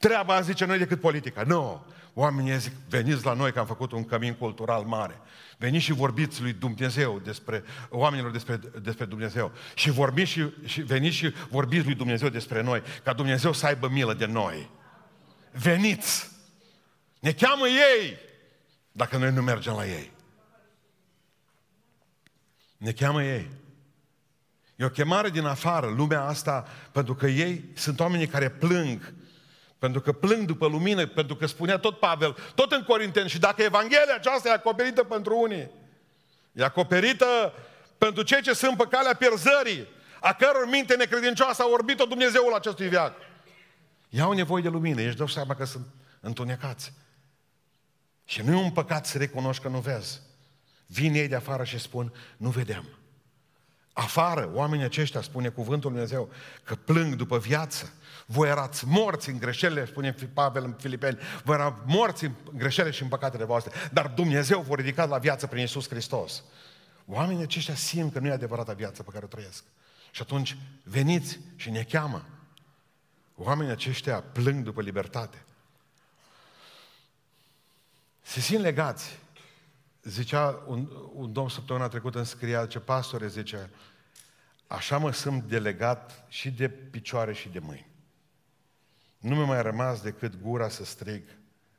treaba, 0.00 0.40
zice 0.40 0.64
noi, 0.64 0.78
decât 0.78 1.00
politica. 1.00 1.42
Nu, 1.46 1.84
Oamenii 2.16 2.58
zic, 2.58 2.72
veniți 2.88 3.24
la 3.24 3.32
noi 3.32 3.52
că 3.52 3.58
am 3.58 3.66
făcut 3.66 3.92
un 3.92 4.04
cămin 4.04 4.34
cultural 4.34 4.82
mare. 4.82 5.20
Veniți 5.58 5.84
și 5.84 5.92
vorbiți 5.92 6.42
lui 6.42 6.52
Dumnezeu 6.52 7.20
despre, 7.24 7.64
oamenilor 7.88 8.30
despre, 8.30 8.60
despre 8.82 9.04
Dumnezeu. 9.04 9.52
Și 9.74 9.90
vorbiți 9.90 10.30
și, 10.30 10.52
și 10.64 10.80
veniți 10.80 11.16
și 11.16 11.34
vorbiți 11.50 11.84
lui 11.84 11.94
Dumnezeu 11.94 12.28
despre 12.28 12.62
noi, 12.62 12.82
ca 13.04 13.12
Dumnezeu 13.12 13.52
să 13.52 13.66
aibă 13.66 13.88
milă 13.88 14.14
de 14.14 14.26
noi. 14.26 14.70
Veniți! 15.58 16.30
Ne 17.20 17.32
cheamă 17.32 17.66
ei, 17.68 18.18
dacă 18.92 19.16
noi 19.16 19.32
nu 19.32 19.42
mergem 19.42 19.74
la 19.74 19.86
ei. 19.86 20.12
Ne 22.76 22.92
cheamă 22.92 23.24
ei. 23.24 23.50
E 24.76 24.84
o 24.84 24.88
chemare 24.88 25.30
din 25.30 25.44
afară, 25.44 25.86
lumea 25.86 26.22
asta, 26.24 26.68
pentru 26.92 27.14
că 27.14 27.26
ei 27.26 27.64
sunt 27.74 28.00
oamenii 28.00 28.26
care 28.26 28.50
plâng 28.50 29.14
pentru 29.84 30.02
că 30.02 30.12
plâng 30.12 30.46
după 30.46 30.66
lumină, 30.66 31.06
pentru 31.06 31.36
că 31.36 31.46
spunea 31.46 31.78
tot 31.78 31.98
Pavel, 31.98 32.36
tot 32.54 32.72
în 32.72 32.82
Corinteni, 32.82 33.28
și 33.28 33.38
dacă 33.38 33.62
Evanghelia 33.62 34.14
aceasta 34.14 34.48
e 34.48 34.52
acoperită 34.52 35.02
pentru 35.04 35.38
unii, 35.40 35.70
e 36.52 36.64
acoperită 36.64 37.52
pentru 37.98 38.22
cei 38.22 38.42
ce 38.42 38.52
sunt 38.52 38.76
pe 38.76 38.86
calea 38.90 39.14
pierzării, 39.14 39.88
a 40.20 40.32
căror 40.32 40.68
minte 40.70 40.96
necredincioasă 40.96 41.62
a 41.62 41.68
orbit-o 41.72 42.04
Dumnezeul 42.04 42.54
acestui 42.54 42.88
viac. 44.14 44.26
Iau 44.26 44.32
nevoie 44.32 44.62
de 44.62 44.68
lumină, 44.68 45.00
ești 45.00 45.18
dau 45.18 45.26
seama 45.26 45.54
că 45.54 45.64
sunt 45.64 45.86
întunecați. 46.20 46.92
Și 48.24 48.42
nu 48.42 48.52
e 48.52 48.62
un 48.62 48.70
păcat 48.70 49.06
să 49.06 49.18
recunoști 49.18 49.62
că 49.62 49.68
nu 49.68 49.78
vezi. 49.78 50.20
Vin 50.86 51.14
ei 51.14 51.28
de 51.28 51.34
afară 51.34 51.64
și 51.64 51.78
spun, 51.78 52.12
nu 52.36 52.50
vedem. 52.50 52.84
Afară, 53.92 54.50
oamenii 54.52 54.84
aceștia, 54.84 55.20
spune 55.20 55.48
cuvântul 55.48 55.90
Lui 55.90 56.00
Dumnezeu, 56.00 56.32
că 56.64 56.74
plâng 56.74 57.14
după 57.14 57.38
viață, 57.38 57.92
voi 58.26 58.48
erați 58.48 58.86
morți 58.86 59.28
în 59.28 59.38
greșelile, 59.38 59.86
spune 59.86 60.12
Pavel 60.12 60.64
în 60.64 60.72
Filipeni, 60.72 61.18
voi 61.44 61.54
erați 61.54 61.80
morți 61.86 62.24
în 62.24 62.32
greșelile 62.56 62.94
și 62.94 63.02
în 63.02 63.08
păcatele 63.08 63.44
voastre, 63.44 63.72
dar 63.92 64.06
Dumnezeu 64.06 64.60
vă 64.60 64.74
ridicat 64.74 65.08
la 65.08 65.18
viață 65.18 65.46
prin 65.46 65.60
Iisus 65.60 65.88
Hristos. 65.88 66.42
Oamenii 67.06 67.42
aceștia 67.42 67.74
simt 67.74 68.12
că 68.12 68.18
nu 68.18 68.26
e 68.26 68.30
adevărata 68.30 68.72
viață 68.72 69.02
pe 69.02 69.10
care 69.12 69.24
o 69.24 69.28
trăiesc. 69.28 69.64
Și 70.10 70.22
atunci 70.22 70.56
veniți 70.82 71.38
și 71.56 71.70
ne 71.70 71.82
cheamă. 71.82 72.24
Oamenii 73.34 73.72
aceștia 73.72 74.20
plâng 74.20 74.64
după 74.64 74.82
libertate. 74.82 75.44
Se 78.22 78.40
simt 78.40 78.60
legați. 78.60 79.18
Zicea 80.02 80.62
un, 80.66 80.88
un 81.12 81.32
domn 81.32 81.48
săptămâna 81.48 81.88
trecută 81.88 82.18
în 82.18 82.24
scria, 82.24 82.66
ce 82.66 82.80
pastore 82.80 83.28
zice, 83.28 83.70
așa 84.66 84.98
mă 84.98 85.12
sunt 85.12 85.42
delegat 85.42 86.24
și 86.28 86.50
de 86.50 86.68
picioare 86.68 87.32
și 87.32 87.48
de 87.48 87.58
mâini. 87.58 87.88
Nu 89.18 89.34
mi-a 89.34 89.44
mai 89.44 89.62
rămas 89.62 90.02
decât 90.02 90.40
gura 90.40 90.68
să 90.68 90.84
strig, 90.84 91.22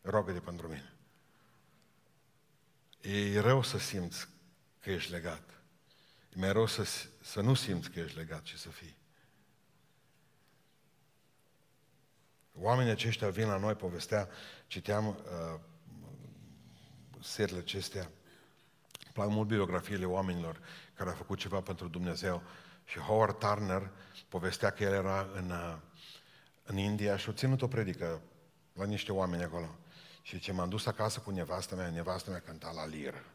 rogă 0.01 0.31
de 0.31 0.39
pentru 0.39 0.67
mine. 0.67 0.93
E 3.01 3.39
rău 3.39 3.63
să 3.63 3.77
simți 3.77 4.27
că 4.79 4.91
ești 4.91 5.11
legat. 5.11 5.49
E 6.35 6.39
mai 6.39 6.51
rău 6.51 6.65
să, 6.65 6.87
să 7.21 7.41
nu 7.41 7.53
simți 7.53 7.89
că 7.89 7.99
ești 7.99 8.17
legat 8.17 8.45
și 8.45 8.57
să 8.57 8.69
fii. 8.69 8.95
Oamenii 12.59 12.91
aceștia 12.91 13.29
vin 13.29 13.47
la 13.47 13.57
noi, 13.57 13.73
povestea, 13.73 14.29
citeam 14.67 15.07
uh, 15.07 15.59
serile 17.21 17.57
acestea, 17.57 18.01
îmi 18.01 19.13
plac 19.13 19.29
mult 19.29 19.47
biografiile 19.47 20.05
oamenilor 20.05 20.59
care 20.93 21.09
au 21.09 21.15
făcut 21.15 21.37
ceva 21.37 21.61
pentru 21.61 21.87
Dumnezeu. 21.87 22.43
Și 22.85 22.99
Howard 22.99 23.37
Turner 23.37 23.91
povestea 24.29 24.69
că 24.69 24.83
el 24.83 24.93
era 24.93 25.27
în, 25.33 25.49
uh, 25.49 25.75
în 26.63 26.77
India 26.77 27.17
și 27.17 27.29
a 27.29 27.33
ținut 27.33 27.61
o 27.61 27.67
predică 27.67 28.21
la 28.73 28.85
niște 28.85 29.11
oameni 29.11 29.43
acolo. 29.43 29.75
Și 30.21 30.39
ce 30.39 30.51
m-am 30.51 30.69
dus 30.69 30.85
acasă 30.85 31.19
cu 31.19 31.31
nevastă 31.31 31.75
mea, 31.75 31.89
nevastă 31.89 32.29
mea 32.29 32.39
cânta 32.39 32.71
la 32.71 32.85
liră. 32.85 33.25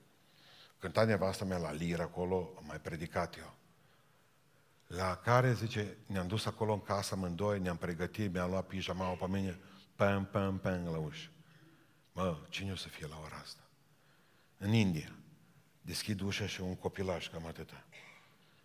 Cânta 0.79 1.05
nevastă 1.05 1.45
mea 1.45 1.59
la 1.59 1.73
liră 1.73 2.03
acolo, 2.03 2.53
am 2.57 2.65
mai 2.67 2.81
predicat 2.81 3.37
eu. 3.39 3.55
La 4.91 5.17
care, 5.17 5.53
zice, 5.53 5.97
ne-am 6.07 6.27
dus 6.27 6.47
acolo 6.47 6.73
în 6.73 6.81
casă 6.81 7.15
amândoi, 7.15 7.61
ne-am 7.61 7.77
pregătit, 7.77 8.33
mi-am 8.33 8.51
luat 8.51 8.67
pijama 8.67 9.15
pe 9.15 9.29
mine, 9.29 9.59
pam, 9.95 10.27
pam, 10.27 10.59
pam, 10.59 10.85
la 10.85 10.99
ușă. 10.99 11.29
Mă, 12.13 12.39
cine 12.49 12.73
o 12.73 12.77
să 12.77 12.89
fie 12.89 13.07
la 13.07 13.21
ora 13.25 13.37
asta? 13.37 13.63
În 14.57 14.73
India. 14.73 15.13
Deschid 15.81 16.21
ușa 16.21 16.47
și 16.47 16.61
un 16.61 16.77
copilaș 16.77 17.29
cam 17.29 17.47
atâta. 17.47 17.85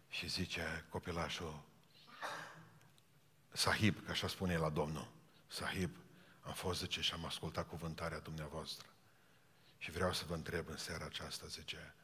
Și 0.10 0.30
zice 0.30 0.86
copilașul, 0.90 1.64
Sahib, 3.52 4.06
că 4.06 4.12
așa 4.12 4.28
spune 4.28 4.58
la 4.58 4.70
Domnul, 4.70 5.08
Sahib, 5.48 5.96
am 6.42 6.54
fost, 6.54 6.80
zice, 6.80 7.02
și 7.02 7.14
am 7.14 7.26
ascultat 7.26 7.68
cuvântarea 7.68 8.20
dumneavoastră. 8.20 8.88
Și 9.78 9.92
vreau 9.92 10.14
să 10.14 10.24
vă 10.28 10.34
întreb 10.34 10.68
în 10.70 10.78
seara 10.78 11.06
aceasta, 11.06 11.48
zice, 11.48 11.96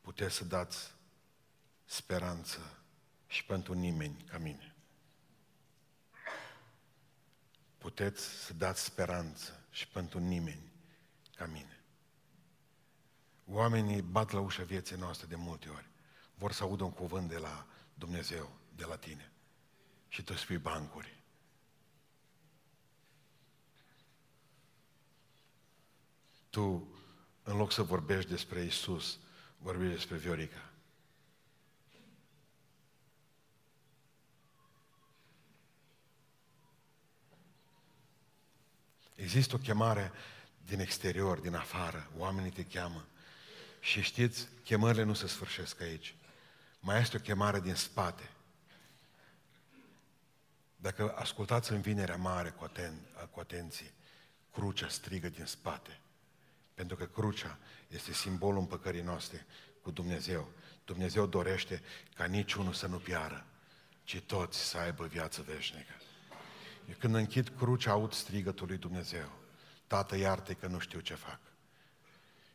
puteți 0.00 0.34
să 0.34 0.44
dați 0.44 0.94
speranță 1.84 2.78
și 3.28 3.44
pentru 3.44 3.72
nimeni 3.72 4.24
ca 4.30 4.38
mine. 4.38 4.74
Puteți 7.78 8.24
să 8.24 8.54
dați 8.54 8.84
speranță 8.84 9.66
și 9.70 9.88
pentru 9.88 10.18
nimeni 10.18 10.72
ca 11.34 11.46
mine. 11.46 11.82
Oamenii 13.44 14.02
bat 14.02 14.30
la 14.30 14.40
ușa 14.40 14.62
vieții 14.62 14.96
noastre 14.96 15.26
de 15.26 15.36
multe 15.36 15.68
ori. 15.68 15.88
Vor 16.34 16.52
să 16.52 16.62
audă 16.62 16.84
un 16.84 16.92
cuvânt 16.92 17.28
de 17.28 17.38
la 17.38 17.66
Dumnezeu, 17.94 18.58
de 18.76 18.84
la 18.84 18.96
tine 18.96 19.32
și 20.08 20.22
tu 20.22 20.32
spui 20.32 20.58
bancuri. 20.58 21.22
Tu, 26.50 26.88
în 27.42 27.56
loc 27.56 27.72
să 27.72 27.82
vorbești 27.82 28.30
despre 28.30 28.62
Isus, 28.62 29.18
vorbești 29.58 29.94
despre 29.94 30.16
Viorica. 30.16 30.67
Există 39.18 39.54
o 39.54 39.58
chemare 39.58 40.12
din 40.66 40.80
exterior, 40.80 41.38
din 41.38 41.54
afară. 41.54 42.10
Oamenii 42.16 42.50
te 42.50 42.64
cheamă. 42.64 43.04
Și 43.80 44.02
știți, 44.02 44.48
chemările 44.64 45.02
nu 45.02 45.14
se 45.14 45.26
sfârșesc 45.26 45.80
aici. 45.80 46.14
Mai 46.80 47.00
este 47.00 47.16
o 47.16 47.20
chemare 47.20 47.60
din 47.60 47.74
spate. 47.74 48.30
Dacă 50.76 51.14
ascultați 51.16 51.72
în 51.72 51.80
vinerea 51.80 52.16
mare 52.16 52.50
cu, 52.50 52.70
aten- 52.70 53.28
cu 53.30 53.40
atenție, 53.40 53.92
crucea 54.52 54.88
strigă 54.88 55.28
din 55.28 55.44
spate. 55.44 56.00
Pentru 56.74 56.96
că 56.96 57.04
crucea 57.04 57.58
este 57.88 58.12
simbolul 58.12 58.60
împăcării 58.60 59.02
noastre 59.02 59.46
cu 59.82 59.90
Dumnezeu. 59.90 60.48
Dumnezeu 60.84 61.26
dorește 61.26 61.82
ca 62.14 62.24
niciunul 62.24 62.72
să 62.72 62.86
nu 62.86 62.98
piară, 62.98 63.46
ci 64.04 64.20
toți 64.20 64.58
să 64.58 64.78
aibă 64.78 65.06
viață 65.06 65.42
veșnică. 65.42 65.97
Eu 66.88 66.94
când 66.98 67.14
închid 67.14 67.48
crucea, 67.48 67.90
aud 67.90 68.12
strigătul 68.12 68.66
lui 68.66 68.76
Dumnezeu. 68.76 69.32
Tată, 69.86 70.16
iartă 70.16 70.52
că 70.52 70.66
nu 70.66 70.78
știu 70.78 71.00
ce 71.00 71.14
fac. 71.14 71.40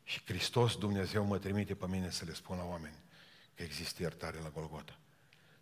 Și 0.04 0.22
Hristos, 0.26 0.76
Dumnezeu, 0.76 1.26
mă 1.26 1.38
trimite 1.38 1.76
pe 1.76 1.88
mine 1.88 2.10
să 2.10 2.26
le 2.26 2.34
spun 2.34 2.58
la 2.58 2.64
oameni 2.64 2.96
că 3.56 3.64
există 3.64 4.02
iertare 4.02 4.40
la 4.44 4.50
Golgota. 4.50 4.98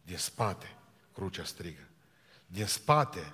Din 0.01 0.17
spate, 0.17 0.75
crucea 1.13 1.43
strigă. 1.43 1.87
Din 2.45 2.65
spate, 2.65 3.33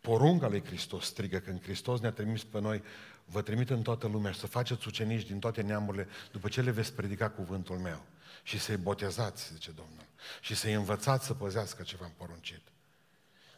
porunca 0.00 0.48
lui 0.48 0.64
Hristos 0.64 1.06
strigă, 1.06 1.38
când 1.38 1.62
Hristos 1.62 2.00
ne-a 2.00 2.12
trimis 2.12 2.44
pe 2.44 2.60
noi, 2.60 2.82
vă 3.24 3.42
trimit 3.42 3.70
în 3.70 3.82
toată 3.82 4.06
lumea 4.06 4.32
și 4.32 4.38
să 4.38 4.46
faceți 4.46 4.88
ucenici 4.88 5.26
din 5.26 5.38
toate 5.38 5.62
neamurile, 5.62 6.08
după 6.32 6.48
ce 6.48 6.60
le 6.60 6.70
veți 6.70 6.92
predica 6.92 7.30
cuvântul 7.30 7.78
meu. 7.78 8.04
Și 8.42 8.58
să-i 8.58 8.76
botezați, 8.76 9.52
zice 9.52 9.70
Domnul. 9.70 10.06
Și 10.40 10.54
să-i 10.54 10.72
învățați 10.72 11.26
să 11.26 11.34
păzească 11.34 11.82
ce 11.82 11.96
v-am 11.96 12.12
poruncit. 12.16 12.71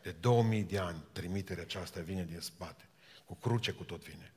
De 0.05 0.11
2000 0.11 0.63
de 0.63 0.79
ani, 0.79 1.03
trimiterea 1.13 1.63
aceasta 1.63 2.01
vine 2.01 2.25
din 2.25 2.41
spate. 2.41 2.89
Cu 3.25 3.35
cruce, 3.35 3.73
cu 3.73 3.85
tot 3.85 4.03
vine. 4.03 4.33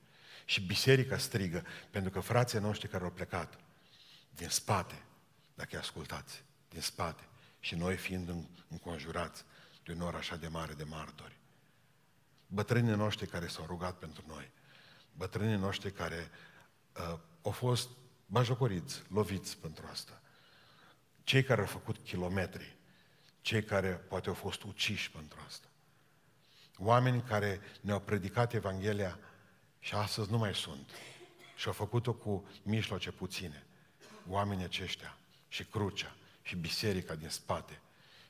Și 0.45 0.61
biserica 0.61 1.17
strigă, 1.17 1.65
pentru 1.91 2.11
că 2.11 2.19
frații 2.19 2.59
noștri 2.59 2.87
care 2.87 3.03
au 3.03 3.11
plecat, 3.11 3.59
din 4.29 4.49
spate, 4.49 5.03
dacă 5.55 5.69
îi 5.71 5.79
ascultați, 5.79 6.43
din 6.69 6.81
spate, 6.81 7.23
și 7.59 7.75
noi 7.75 7.95
fiind 7.95 8.35
înconjurați 8.69 9.43
de 9.83 9.91
un 9.91 9.97
nor 9.97 10.15
așa 10.15 10.35
de 10.35 10.47
mare 10.47 10.73
de 10.73 10.83
martori. 10.83 11.37
Bătrânii 12.47 12.95
noștri 12.95 13.27
care 13.27 13.47
s-au 13.47 13.65
rugat 13.65 13.97
pentru 13.97 14.23
noi, 14.27 14.51
bătrânii 15.11 15.57
noștri 15.57 15.91
care 15.91 16.29
uh, 16.97 17.19
au 17.41 17.51
fost 17.51 17.89
bajocoriți, 18.25 19.03
loviți 19.09 19.57
pentru 19.57 19.87
asta, 19.91 20.21
cei 21.23 21.43
care 21.43 21.61
au 21.61 21.67
făcut 21.67 21.97
kilometri, 21.97 22.76
cei 23.47 23.63
care 23.63 23.89
poate 23.89 24.27
au 24.27 24.33
fost 24.33 24.63
uciși 24.63 25.11
pentru 25.11 25.39
asta, 25.47 25.67
oameni 26.77 27.21
care 27.21 27.61
ne-au 27.81 27.99
predicat 27.99 28.53
Evanghelia 28.53 29.19
și 29.79 29.93
astăzi 29.93 30.31
nu 30.31 30.37
mai 30.37 30.55
sunt 30.55 30.89
și 31.55 31.67
au 31.67 31.73
făcut-o 31.73 32.13
cu 32.13 32.49
mijloace 32.63 33.11
puține. 33.11 33.65
Oamenii 34.29 34.63
aceștia 34.63 35.17
și 35.47 35.63
crucea 35.63 36.15
și 36.41 36.55
biserica 36.55 37.15
din 37.15 37.29
spate 37.29 37.81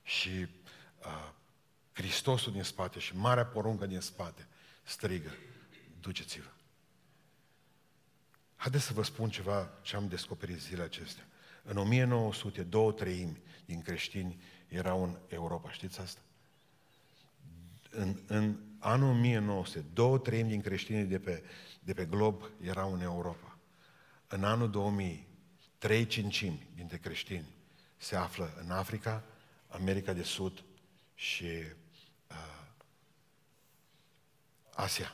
și 0.03 0.29
uh, 0.29 1.29
Hristosul 1.93 2.51
din 2.51 2.63
spate 2.63 2.99
și 2.99 3.15
marea 3.15 3.45
poruncă 3.45 3.85
din 3.85 3.99
spate 3.99 4.47
strigă, 4.83 5.31
Duceți-vă. 6.01 6.49
Haideți 8.55 8.83
să 8.83 8.93
vă 8.93 9.03
spun 9.03 9.29
ceva 9.29 9.71
ce 9.81 9.95
am 9.95 10.07
descoperit 10.07 10.59
zilele 10.59 10.83
acestea. 10.83 11.27
În 11.63 11.77
1900, 11.77 12.63
două 12.63 12.91
treimi 12.91 13.41
din 13.65 13.81
creștini 13.81 14.39
erau 14.67 15.03
în 15.03 15.17
Europa. 15.27 15.71
Știți 15.71 15.99
asta? 15.99 16.21
În, 17.89 18.19
în 18.27 18.57
anul 18.79 19.09
1900, 19.09 19.85
două 19.93 20.17
treimi 20.17 20.49
din 20.49 20.61
creștinii 20.61 21.03
de 21.03 21.19
pe, 21.19 21.43
de 21.79 21.93
pe 21.93 22.05
glob 22.05 22.43
erau 22.61 22.93
în 22.93 23.01
Europa. 23.01 23.57
În 24.27 24.43
anul 24.43 24.69
2000, 24.69 25.27
trei 25.77 26.07
cincimi 26.07 26.67
dintre 26.75 26.97
creștini 26.97 27.47
se 27.97 28.15
află 28.15 28.53
în 28.63 28.71
Africa, 28.71 29.23
America 29.67 30.13
de 30.13 30.23
Sud 30.23 30.63
și 31.15 31.45
uh, 32.29 32.65
Asia. 34.73 35.13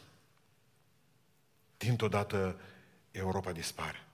Dintr-o 1.77 2.07
dată 2.07 2.59
Europa 3.11 3.51
dispare. 3.51 4.07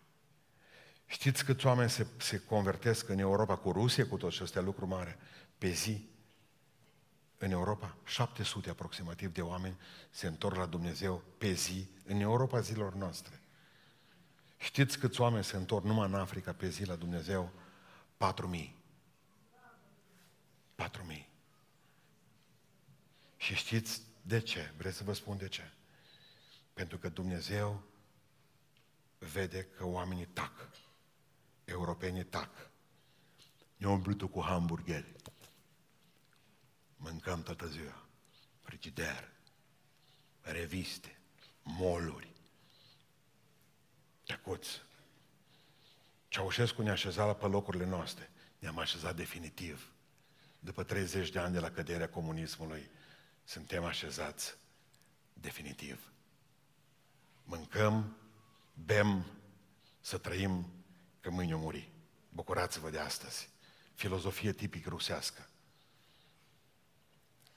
Știți 1.11 1.45
câți 1.45 1.65
oameni 1.65 1.89
se, 1.89 2.07
se 2.17 2.39
convertesc 2.39 3.09
în 3.09 3.19
Europa 3.19 3.55
cu 3.55 3.71
Rusia, 3.71 4.07
cu 4.07 4.17
tot 4.17 4.31
și 4.31 4.41
astea 4.41 4.61
lucru 4.61 4.87
mare, 4.87 5.17
pe 5.57 5.69
zi? 5.69 6.07
În 7.37 7.51
Europa, 7.51 7.97
700 8.03 8.69
aproximativ 8.69 9.33
de 9.33 9.41
oameni 9.41 9.77
se 10.09 10.27
întorc 10.27 10.55
la 10.55 10.65
Dumnezeu 10.65 11.23
pe 11.37 11.51
zi, 11.51 11.87
în 12.05 12.19
Europa 12.19 12.59
zilor 12.59 12.93
noastre. 12.93 13.41
Știți 14.57 14.97
câți 14.97 15.21
oameni 15.21 15.43
se 15.43 15.55
întorc 15.55 15.85
numai 15.85 16.07
în 16.07 16.15
Africa 16.15 16.53
pe 16.53 16.69
zi 16.69 16.83
la 16.83 16.95
Dumnezeu? 16.95 17.51
4.000. 18.17 18.69
4.000. 20.75 21.25
Și 23.37 23.55
știți 23.55 24.01
de 24.21 24.39
ce? 24.39 24.73
Vreți 24.77 24.97
să 24.97 25.03
vă 25.03 25.13
spun 25.13 25.37
de 25.37 25.47
ce? 25.47 25.71
Pentru 26.73 26.97
că 26.97 27.09
Dumnezeu 27.09 27.83
vede 29.17 29.63
că 29.63 29.85
oamenii 29.85 30.25
tac. 30.25 30.69
Europenii 31.69 32.23
tac. 32.23 32.71
Ne 33.77 33.87
umplutul 33.87 34.27
cu 34.27 34.41
hamburgeri. 34.41 35.15
Mâncăm 36.95 37.43
toată 37.43 37.67
ziua. 37.67 38.05
Frigider, 38.61 39.31
reviste, 40.41 41.19
moluri, 41.63 42.31
tăcuți. 44.25 44.81
Ceaușescu 46.27 46.81
ne-a 46.81 46.91
așezat 46.91 47.37
pe 47.37 47.45
locurile 47.45 47.85
noastre. 47.85 48.31
Ne-am 48.59 48.77
așezat 48.77 49.15
definitiv. 49.15 49.91
După 50.59 50.83
30 50.83 51.29
de 51.29 51.39
ani 51.39 51.53
de 51.53 51.59
la 51.59 51.71
căderea 51.71 52.09
comunismului, 52.09 52.89
suntem 53.43 53.83
așezați 53.83 54.55
definitiv. 55.33 56.11
Mâncăm, 57.43 58.17
bem, 58.85 59.25
să 59.99 60.17
trăim, 60.17 60.78
că 61.29 61.35
mâine 61.35 61.55
o 61.55 61.57
muri. 61.57 61.91
Bucurați-vă 62.29 62.89
de 62.89 62.99
astăzi. 62.99 63.49
Filozofie 63.93 64.51
tipic 64.51 64.87
rusească. 64.87 65.49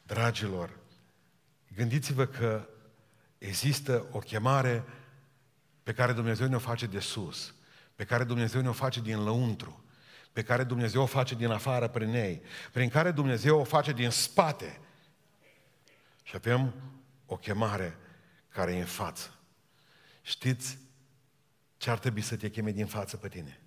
Dragilor, 0.03 0.79
gândiți-vă 1.75 2.27
că 2.27 2.69
există 3.39 4.07
o 4.11 4.19
chemare 4.19 4.85
pe 5.83 5.93
care 5.93 6.13
Dumnezeu 6.13 6.49
ne-o 6.49 6.59
face 6.59 6.87
de 6.87 6.99
sus, 6.99 7.55
pe 7.95 8.05
care 8.05 8.25
Dumnezeu 8.25 8.61
ne-o 8.61 8.73
face 8.73 9.01
din 9.01 9.25
lăuntru, 9.25 9.85
pe 10.33 10.43
care 10.43 10.65
Dumnezeu 10.65 11.03
o 11.03 11.07
face 11.07 11.35
din 11.35 11.51
afară 11.51 11.89
prin 11.89 12.15
ei, 12.15 12.43
prin 12.73 12.89
care 12.89 13.11
Dumnezeu 13.11 13.59
o 13.59 13.65
face 13.65 13.93
din 13.93 14.11
spate. 14.11 14.81
Și 16.23 16.37
avem 16.37 16.75
o 17.27 17.37
chemare 17.37 17.99
care 18.49 18.75
e 18.75 18.81
în 18.81 18.87
față. 18.87 19.39
Știți 20.23 20.79
ce 21.77 21.91
ar 21.91 21.99
trebui 21.99 22.23
să 22.23 22.37
te 22.37 22.51
cheme 22.51 22.71
din 22.71 22.87
față 22.87 23.17
pe 23.17 23.29
tine? 23.29 23.62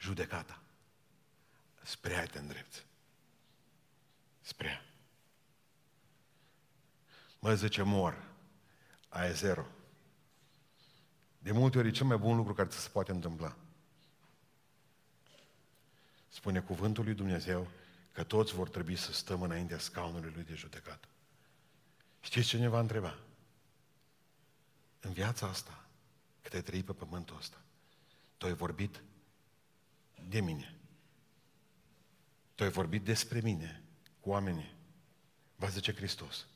Judecata. 0.00 0.62
Spre 1.82 2.14
ai 2.14 2.26
te 2.26 2.38
îndrepți. 2.38 2.86
Spre 4.40 4.68
ea. 4.68 4.84
Mă 7.38 7.54
zice, 7.54 7.82
mor. 7.82 8.24
Aia 9.08 9.28
e 9.28 9.32
zero. 9.32 9.66
De 11.38 11.52
multe 11.52 11.78
ori 11.78 11.88
e 11.88 11.90
cel 11.90 12.06
mai 12.06 12.16
bun 12.16 12.36
lucru 12.36 12.54
care 12.54 12.68
ți 12.68 12.78
se 12.78 12.88
poate 12.88 13.10
întâmpla. 13.10 13.56
Spune 16.28 16.60
cuvântul 16.60 17.04
lui 17.04 17.14
Dumnezeu 17.14 17.68
că 18.12 18.24
toți 18.24 18.54
vor 18.54 18.68
trebui 18.68 18.96
să 18.96 19.12
stăm 19.12 19.42
înaintea 19.42 19.78
scaunului 19.78 20.32
lui 20.34 20.44
de 20.44 20.54
judecată. 20.54 21.08
Știți 22.20 22.48
ce 22.48 22.58
ne 22.58 22.68
va 22.68 22.80
întreba? 22.80 23.18
În 25.00 25.12
viața 25.12 25.46
asta, 25.46 25.84
cât 26.42 26.52
ai 26.52 26.62
trăit 26.62 26.84
pe 26.84 26.92
pământul 26.92 27.36
ăsta, 27.36 27.60
tu 28.36 28.46
ai 28.46 28.52
vorbit 28.54 29.02
de 30.30 30.40
mine. 30.40 30.74
Tu 32.54 32.62
ai 32.62 32.70
vorbit 32.70 33.04
despre 33.04 33.40
mine 33.40 33.84
cu 34.20 34.30
oamenii. 34.30 34.76
Va 35.56 35.68
zice 35.68 35.94
Hristos. 35.94 36.46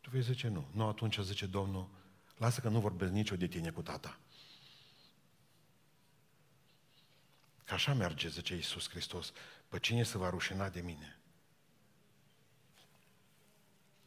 Tu 0.00 0.10
vei 0.10 0.22
zice 0.22 0.48
nu. 0.48 0.68
Nu, 0.72 0.86
atunci 0.86 1.18
zice 1.18 1.46
Domnul, 1.46 1.88
lasă 2.36 2.60
că 2.60 2.68
nu 2.68 2.80
vorbesc 2.80 3.12
nicio 3.12 3.36
de 3.36 3.46
tine 3.46 3.70
cu 3.70 3.82
tata. 3.82 4.18
Că 7.64 7.74
așa 7.74 7.94
merge, 7.94 8.28
zice 8.28 8.54
Iisus 8.54 8.88
Hristos. 8.88 9.32
Pe 9.68 9.78
cine 9.78 10.02
se 10.02 10.18
va 10.18 10.30
rușina 10.30 10.68
de 10.68 10.80
mine? 10.80 11.20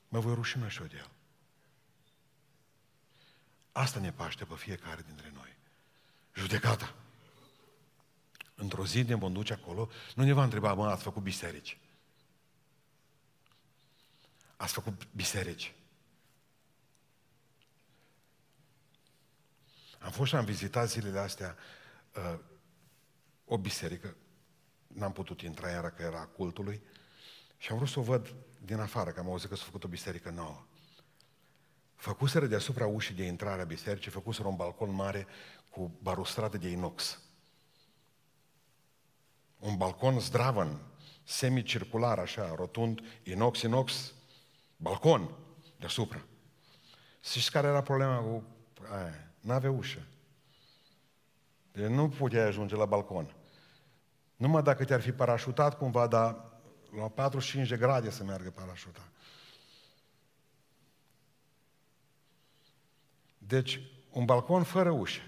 Mă 0.07 0.19
voi 0.19 0.33
rușina 0.33 0.69
și 0.69 0.81
eu 0.81 0.87
de 0.87 0.97
el. 0.97 1.11
Asta 3.71 3.99
ne 3.99 4.11
paște 4.11 4.45
pe 4.45 4.55
fiecare 4.55 5.01
dintre 5.01 5.31
noi. 5.31 5.58
Judecata. 6.39 6.95
Într-o 8.55 8.85
zi 8.85 9.01
ne 9.01 9.15
vom 9.15 9.33
duce 9.33 9.53
acolo, 9.53 9.89
nu 10.15 10.23
ne 10.23 10.33
va 10.33 10.43
întreba, 10.43 10.73
mă, 10.73 10.87
ați 10.87 11.03
făcut 11.03 11.23
biserici. 11.23 11.77
Ați 14.57 14.73
făcut 14.73 15.07
biserici. 15.11 15.75
Am 19.99 20.11
fost 20.11 20.29
și 20.29 20.35
am 20.35 20.45
vizitat 20.45 20.89
zilele 20.89 21.19
astea 21.19 21.55
uh, 22.15 22.39
o 23.45 23.57
biserică, 23.57 24.15
n-am 24.87 25.11
putut 25.11 25.41
intra 25.41 25.69
iară 25.69 25.89
că 25.89 26.01
era 26.01 26.25
cultului, 26.25 26.81
și 27.57 27.71
am 27.71 27.77
vrut 27.77 27.89
să 27.89 27.99
o 27.99 28.03
văd 28.03 28.35
din 28.61 28.79
afară, 28.79 29.11
că 29.11 29.19
am 29.19 29.29
auzit 29.29 29.49
că 29.49 29.55
s-a 29.55 29.63
făcut 29.63 29.83
o 29.83 29.87
biserică 29.87 30.29
nouă. 30.29 30.65
Făcuseră 31.95 32.45
deasupra 32.45 32.87
ușii 32.87 33.15
de 33.15 33.23
intrare 33.23 33.61
a 33.61 33.65
bisericii, 33.65 34.11
făcuseră 34.11 34.47
un 34.47 34.55
balcon 34.55 34.91
mare 34.91 35.27
cu 35.69 35.97
barustradă 36.01 36.57
de 36.57 36.69
inox. 36.69 37.19
Un 39.59 39.77
balcon 39.77 40.19
zdravăn, 40.19 40.79
semicircular, 41.23 42.19
așa, 42.19 42.55
rotund, 42.55 43.01
inox, 43.23 43.61
inox, 43.61 44.13
balcon 44.77 45.29
deasupra. 45.77 46.25
Știți 47.23 47.51
care 47.51 47.67
era 47.67 47.81
problema 47.81 48.17
cu 48.17 48.43
aia? 48.91 49.31
N-avea 49.39 49.71
ușă. 49.71 50.07
Deci 51.71 51.89
nu 51.89 52.09
puteai 52.09 52.47
ajunge 52.47 52.75
la 52.75 52.85
balcon. 52.85 53.35
Numai 54.35 54.63
dacă 54.63 54.85
te-ar 54.85 55.01
fi 55.01 55.11
parașutat 55.11 55.77
cumva, 55.77 56.07
dar 56.07 56.49
la 56.97 57.09
45 57.09 57.67
de 57.67 57.77
grade 57.77 58.09
să 58.09 58.23
meargă 58.23 58.49
parașuta. 58.49 59.11
Deci, 63.37 63.81
un 64.09 64.25
balcon 64.25 64.63
fără 64.63 64.89
ușă. 64.89 65.21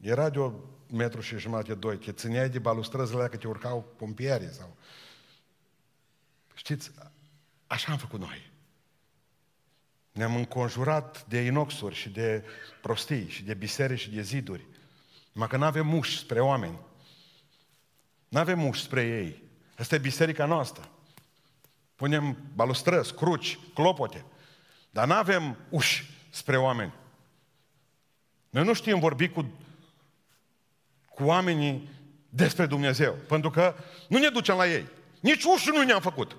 Era 0.00 0.30
de 0.30 0.38
o 0.38 0.52
metru 0.90 1.20
și 1.20 1.38
jumătate, 1.38 1.74
doi. 1.74 1.96
Te 1.96 2.12
țineai 2.12 2.48
de 2.48 2.58
balustrăzile 2.58 3.16
alea 3.16 3.28
că 3.28 3.36
te 3.36 3.48
urcau 3.48 3.94
pompierii 3.96 4.52
sau... 4.52 4.76
Știți, 6.54 6.90
așa 7.66 7.92
am 7.92 7.98
făcut 7.98 8.20
noi. 8.20 8.50
Ne-am 10.12 10.36
înconjurat 10.36 11.26
de 11.26 11.40
inoxuri 11.40 11.94
și 11.94 12.08
de 12.08 12.44
prostii 12.80 13.28
și 13.28 13.42
de 13.42 13.54
biserici 13.54 14.00
și 14.00 14.10
de 14.10 14.22
ziduri. 14.22 14.66
Numai 15.32 15.48
că 15.48 15.56
nu 15.56 15.64
avem 15.64 15.94
uși 15.94 16.18
spre 16.18 16.40
oameni. 16.40 16.78
Nu 18.28 18.38
avem 18.38 18.66
uși 18.66 18.82
spre 18.82 19.02
ei. 19.02 19.42
Asta 19.78 19.94
e 19.94 19.98
biserica 19.98 20.44
noastră. 20.46 20.88
Punem 21.94 22.36
balustrăzi, 22.54 23.14
cruci, 23.14 23.58
clopote. 23.74 24.24
Dar 24.90 25.06
nu 25.06 25.14
avem 25.14 25.56
uși 25.68 26.10
spre 26.30 26.56
oameni. 26.56 26.92
Noi 28.50 28.64
nu 28.64 28.74
știm 28.74 28.98
vorbi 28.98 29.28
cu, 29.28 29.52
cu 31.20 31.26
oamenii 31.26 31.88
despre 32.28 32.66
Dumnezeu. 32.66 33.14
Pentru 33.28 33.50
că 33.50 33.74
nu 34.08 34.18
ne 34.18 34.28
ducem 34.28 34.56
la 34.56 34.68
ei. 34.68 34.86
Nici 35.20 35.44
uși 35.44 35.68
nu 35.68 35.82
ne-am 35.82 36.00
făcut. 36.00 36.36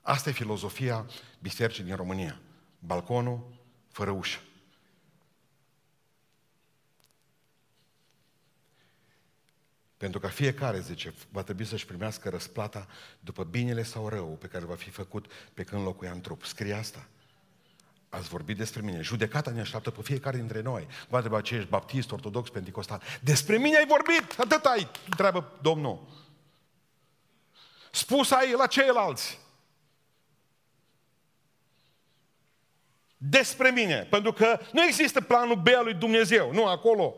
Asta 0.00 0.28
e 0.28 0.32
filozofia 0.32 1.06
bisericii 1.38 1.84
din 1.84 1.96
România. 1.96 2.40
Balconul 2.78 3.46
fără 3.90 4.10
ușă. 4.10 4.38
Pentru 9.96 10.20
că 10.20 10.26
fiecare, 10.26 10.80
zice, 10.80 11.14
va 11.30 11.42
trebui 11.42 11.64
să-și 11.64 11.86
primească 11.86 12.28
răsplata 12.28 12.86
după 13.20 13.44
binele 13.44 13.82
sau 13.82 14.08
rău 14.08 14.26
pe 14.26 14.46
care 14.46 14.64
va 14.64 14.74
fi 14.74 14.90
făcut 14.90 15.32
pe 15.54 15.62
când 15.62 15.82
locuia 15.82 16.10
în 16.10 16.20
trup. 16.20 16.44
Scrie 16.44 16.74
asta. 16.74 17.08
Ați 18.08 18.28
vorbit 18.28 18.56
despre 18.56 18.82
mine. 18.82 19.00
Judecata 19.00 19.50
ne 19.50 19.60
așteaptă 19.60 19.90
pe 19.90 20.02
fiecare 20.02 20.36
dintre 20.36 20.62
noi. 20.62 20.86
Va 21.08 21.16
întreba 21.16 21.40
ce 21.40 21.54
ești, 21.54 21.68
baptist, 21.68 22.12
ortodox, 22.12 22.48
pentecostal. 22.48 23.02
Despre 23.20 23.56
mine 23.56 23.76
ai 23.76 23.86
vorbit! 23.86 24.38
Atât 24.38 24.64
ai, 24.64 24.88
întreabă 25.08 25.52
Domnul. 25.62 26.06
Spus 27.90 28.30
ai 28.30 28.52
la 28.52 28.66
ceilalți. 28.66 29.38
Despre 33.16 33.70
mine. 33.70 34.06
Pentru 34.10 34.32
că 34.32 34.60
nu 34.72 34.82
există 34.82 35.20
planul 35.20 35.56
B 35.56 35.66
al 35.76 35.84
lui 35.84 35.94
Dumnezeu. 35.94 36.52
Nu, 36.52 36.66
acolo. 36.66 37.14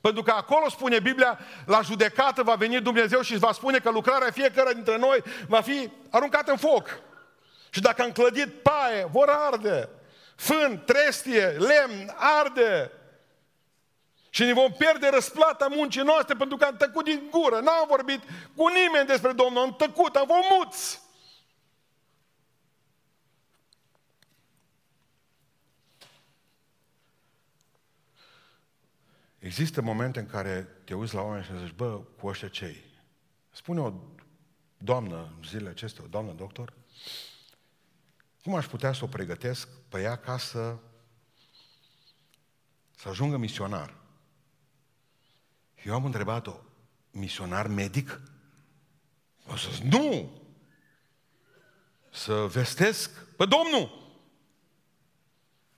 Pentru 0.00 0.22
că 0.22 0.30
acolo 0.30 0.68
spune 0.68 1.00
Biblia, 1.00 1.38
la 1.66 1.80
judecată 1.80 2.42
va 2.42 2.54
veni 2.54 2.80
Dumnezeu 2.80 3.20
și 3.20 3.38
va 3.38 3.52
spune 3.52 3.78
că 3.78 3.90
lucrarea 3.90 4.30
fiecare 4.30 4.72
dintre 4.72 4.98
noi 4.98 5.22
va 5.48 5.60
fi 5.60 5.90
aruncată 6.10 6.50
în 6.50 6.56
foc. 6.56 7.00
Și 7.70 7.80
dacă 7.80 8.02
am 8.02 8.12
clădit 8.12 8.62
paie, 8.62 9.08
vor 9.10 9.28
arde. 9.28 9.88
Fân, 10.42 10.82
trestie, 10.84 11.46
lemn, 11.46 12.12
arde. 12.16 12.90
Și 14.30 14.42
ne 14.42 14.52
vom 14.52 14.72
pierde 14.72 15.08
răsplata 15.08 15.68
muncii 15.68 16.02
noastre 16.02 16.34
pentru 16.34 16.56
că 16.56 16.64
am 16.64 16.76
tăcut 16.76 17.04
din 17.04 17.28
gură. 17.30 17.60
N-am 17.60 17.86
vorbit 17.88 18.20
cu 18.56 18.68
nimeni 18.68 19.06
despre 19.06 19.32
Domnul, 19.32 19.62
am 19.62 19.76
tăcut, 19.76 20.16
am 20.16 20.26
fost 20.26 20.48
muți. 20.50 21.00
Există 29.38 29.82
momente 29.82 30.18
în 30.18 30.26
care 30.26 30.68
te 30.84 30.94
uiți 30.94 31.14
la 31.14 31.22
oameni 31.22 31.44
și 31.44 31.58
zici, 31.58 31.74
bă, 31.76 32.00
cu 32.20 32.26
ăștia 32.26 32.48
cei? 32.48 32.84
Spune 33.50 33.80
o 33.80 33.92
doamnă 34.78 35.34
zilele 35.48 35.68
acestea, 35.68 36.04
o 36.04 36.08
doamnă 36.08 36.32
doctor, 36.32 36.72
cum 38.42 38.54
aș 38.54 38.66
putea 38.66 38.92
să 38.92 39.04
o 39.04 39.06
pregătesc 39.06 39.68
pe 39.88 40.00
ea 40.00 40.16
ca 40.16 40.38
să, 40.38 40.76
să 42.96 43.08
ajungă 43.08 43.36
misionar? 43.36 43.94
Eu 45.84 45.94
am 45.94 46.04
întrebat-o, 46.04 46.60
misionar 47.10 47.66
medic? 47.66 48.20
O 49.46 49.56
să 49.56 49.70
zic, 49.70 49.82
nu! 49.82 50.40
Să 52.10 52.34
vestesc 52.34 53.24
pe 53.24 53.44
Domnul! 53.46 54.00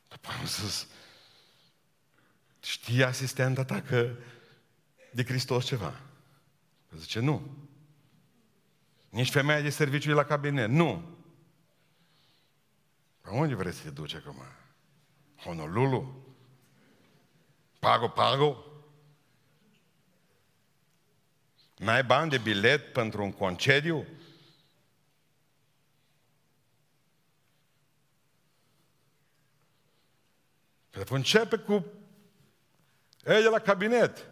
După 0.09 0.29
am 0.38 0.46
zis, 0.46 0.87
știe 2.61 3.05
asistenta 3.05 3.64
ta 3.64 3.83
că 3.83 4.14
de 5.12 5.24
Hristos 5.24 5.64
ceva? 5.64 6.00
Zice, 6.96 7.20
nu. 7.20 7.57
Nici 9.09 9.31
femeia 9.31 9.61
de 9.61 9.70
serviciu 9.70 10.09
de 10.09 10.14
la 10.14 10.24
cabinet, 10.24 10.68
nu. 10.68 11.13
La 13.24 13.32
unde 13.32 13.54
vreți 13.54 13.76
să 13.76 13.82
te 13.82 13.90
duci 13.90 14.14
acum? 14.14 14.37
Honolulu? 15.37 16.26
Pago, 17.78 18.08
pago? 18.08 18.64
N-ai 21.76 22.04
bani 22.04 22.30
de 22.30 22.38
bilet 22.38 22.92
pentru 22.92 23.22
un 23.22 23.32
concediu? 23.32 24.06
Pentru 30.90 31.14
începe 31.14 31.56
cu 31.56 31.72
ei 33.24 33.42
de 33.42 33.48
la 33.48 33.58
cabinet. 33.58 34.30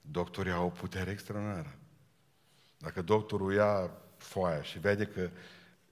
Doctorii 0.00 0.52
au 0.52 0.66
o 0.66 0.70
putere 0.70 1.10
extraordinară. 1.10 1.78
Dacă 2.78 3.02
doctorul 3.02 3.54
ia 3.54 3.90
foaia 4.22 4.62
și 4.62 4.78
vede 4.78 5.04
că 5.04 5.30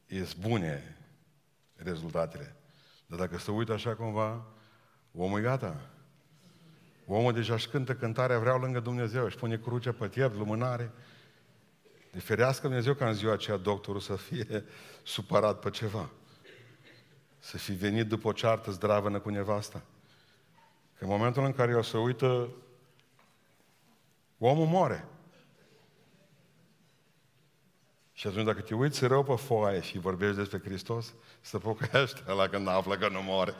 ies 0.06 0.32
bune 0.32 0.96
rezultatele, 1.76 2.56
dar 3.06 3.18
dacă 3.18 3.38
se 3.38 3.50
uită 3.50 3.72
așa 3.72 3.94
cumva, 3.94 4.46
omul 5.12 5.38
e 5.38 5.42
gata. 5.42 5.80
Omul 7.06 7.32
deja 7.32 7.54
își 7.54 7.68
cântă 7.68 7.94
cântarea 7.94 8.38
Vreau 8.38 8.58
lângă 8.58 8.80
Dumnezeu, 8.80 9.24
își 9.24 9.36
pune 9.36 9.56
crucea 9.56 9.92
pe 9.92 10.08
piept, 10.08 10.34
lumânare. 10.34 10.92
De 12.12 12.20
ferească 12.20 12.66
Dumnezeu 12.66 12.94
ca 12.94 13.08
în 13.08 13.14
ziua 13.14 13.32
aceea 13.32 13.56
doctorul 13.56 14.00
să 14.00 14.16
fie 14.16 14.64
supărat 15.14 15.60
pe 15.60 15.70
ceva. 15.70 16.10
Să 17.38 17.56
fi 17.56 17.72
venit 17.72 18.06
după 18.06 18.28
o 18.28 18.32
ceartă 18.32 18.70
zdravănă 18.70 19.18
cu 19.18 19.28
nevasta. 19.28 19.82
Că 20.98 21.04
în 21.04 21.10
momentul 21.10 21.44
în 21.44 21.52
care 21.52 21.76
o 21.76 21.82
să 21.82 21.98
uită, 21.98 22.48
omul 24.38 24.66
moare. 24.66 25.04
Și 28.18 28.26
atunci 28.26 28.44
dacă 28.44 28.60
te 28.60 28.74
uiți 28.74 29.06
rău 29.06 29.22
pe 29.22 29.34
foaie 29.36 29.80
și 29.80 29.98
vorbești 29.98 30.36
despre 30.36 30.60
Hristos, 30.64 31.14
să 31.40 31.58
pocăiește 31.58 32.22
la 32.38 32.48
când 32.48 32.68
află 32.68 32.96
că 32.96 33.08
nu 33.08 33.22
moare. 33.22 33.54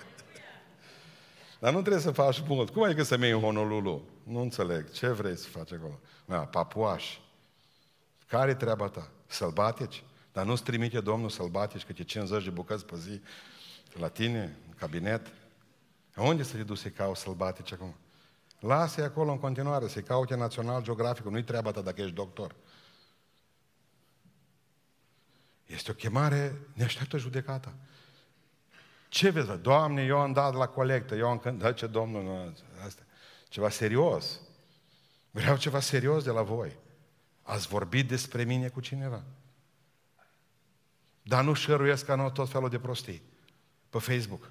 Dar 1.58 1.72
nu 1.72 1.80
trebuie 1.80 2.02
să 2.02 2.10
faci 2.10 2.42
mult. 2.48 2.70
Cum 2.70 2.82
adică 2.82 3.02
să 3.02 3.16
mergi 3.16 3.34
în 3.34 3.40
Honolulu? 3.40 4.02
Nu 4.22 4.40
înțeleg. 4.40 4.90
Ce 4.90 5.08
vrei 5.08 5.36
să 5.36 5.48
faci 5.48 5.72
acolo? 5.72 6.00
Da, 6.24 6.38
papuași. 6.38 7.20
Care 8.26 8.50
e 8.50 8.54
treaba 8.54 8.88
ta? 8.88 9.10
Sălbatici? 9.26 10.04
Dar 10.32 10.44
nu-ți 10.44 10.62
trimite 10.62 11.00
Domnul 11.00 11.28
sălbatici 11.28 11.84
câte 11.84 12.04
50 12.04 12.44
de 12.44 12.50
bucăți 12.50 12.86
pe 12.86 12.96
zi 12.96 13.20
la 13.92 14.08
tine, 14.08 14.56
în 14.68 14.74
cabinet. 14.78 15.32
Unde 16.16 16.42
să 16.42 16.56
te 16.56 16.62
duci 16.62 16.78
să-i 16.78 16.90
cauți 16.90 17.20
sălbatici 17.20 17.72
acum? 17.72 17.94
Lasă-i 18.60 19.04
acolo 19.04 19.30
în 19.30 19.38
continuare, 19.38 19.88
să-i 19.88 20.02
caute 20.02 20.36
Național 20.36 20.82
Geografic. 20.82 21.24
Nu-i 21.24 21.44
treaba 21.44 21.70
ta 21.70 21.80
dacă 21.80 22.00
ești 22.00 22.14
doctor. 22.14 22.54
Este 25.68 25.90
o 25.90 25.94
chemare, 25.94 26.58
ne 26.72 26.84
așteaptă 26.84 27.18
judecata. 27.18 27.74
Ce 29.08 29.30
vezi? 29.30 29.58
Doamne, 29.60 30.02
eu 30.02 30.18
am 30.18 30.32
dat 30.32 30.54
la 30.54 30.66
colectă, 30.66 31.14
eu 31.14 31.28
am 31.28 31.38
cântat, 31.38 31.74
ce 31.74 31.86
Domnul, 31.86 32.22
nu, 32.22 32.54
asta. 32.86 33.02
Ceva 33.48 33.68
serios. 33.68 34.40
Vreau 35.30 35.56
ceva 35.56 35.80
serios 35.80 36.24
de 36.24 36.30
la 36.30 36.42
voi. 36.42 36.76
Ați 37.42 37.68
vorbit 37.68 38.08
despre 38.08 38.44
mine 38.44 38.68
cu 38.68 38.80
cineva. 38.80 39.22
Dar 41.22 41.44
nu 41.44 41.52
șăruiesc 41.52 42.04
ca 42.04 42.30
tot 42.30 42.48
felul 42.48 42.68
de 42.68 42.78
prostii 42.78 43.22
pe 43.90 43.98
Facebook. 43.98 44.50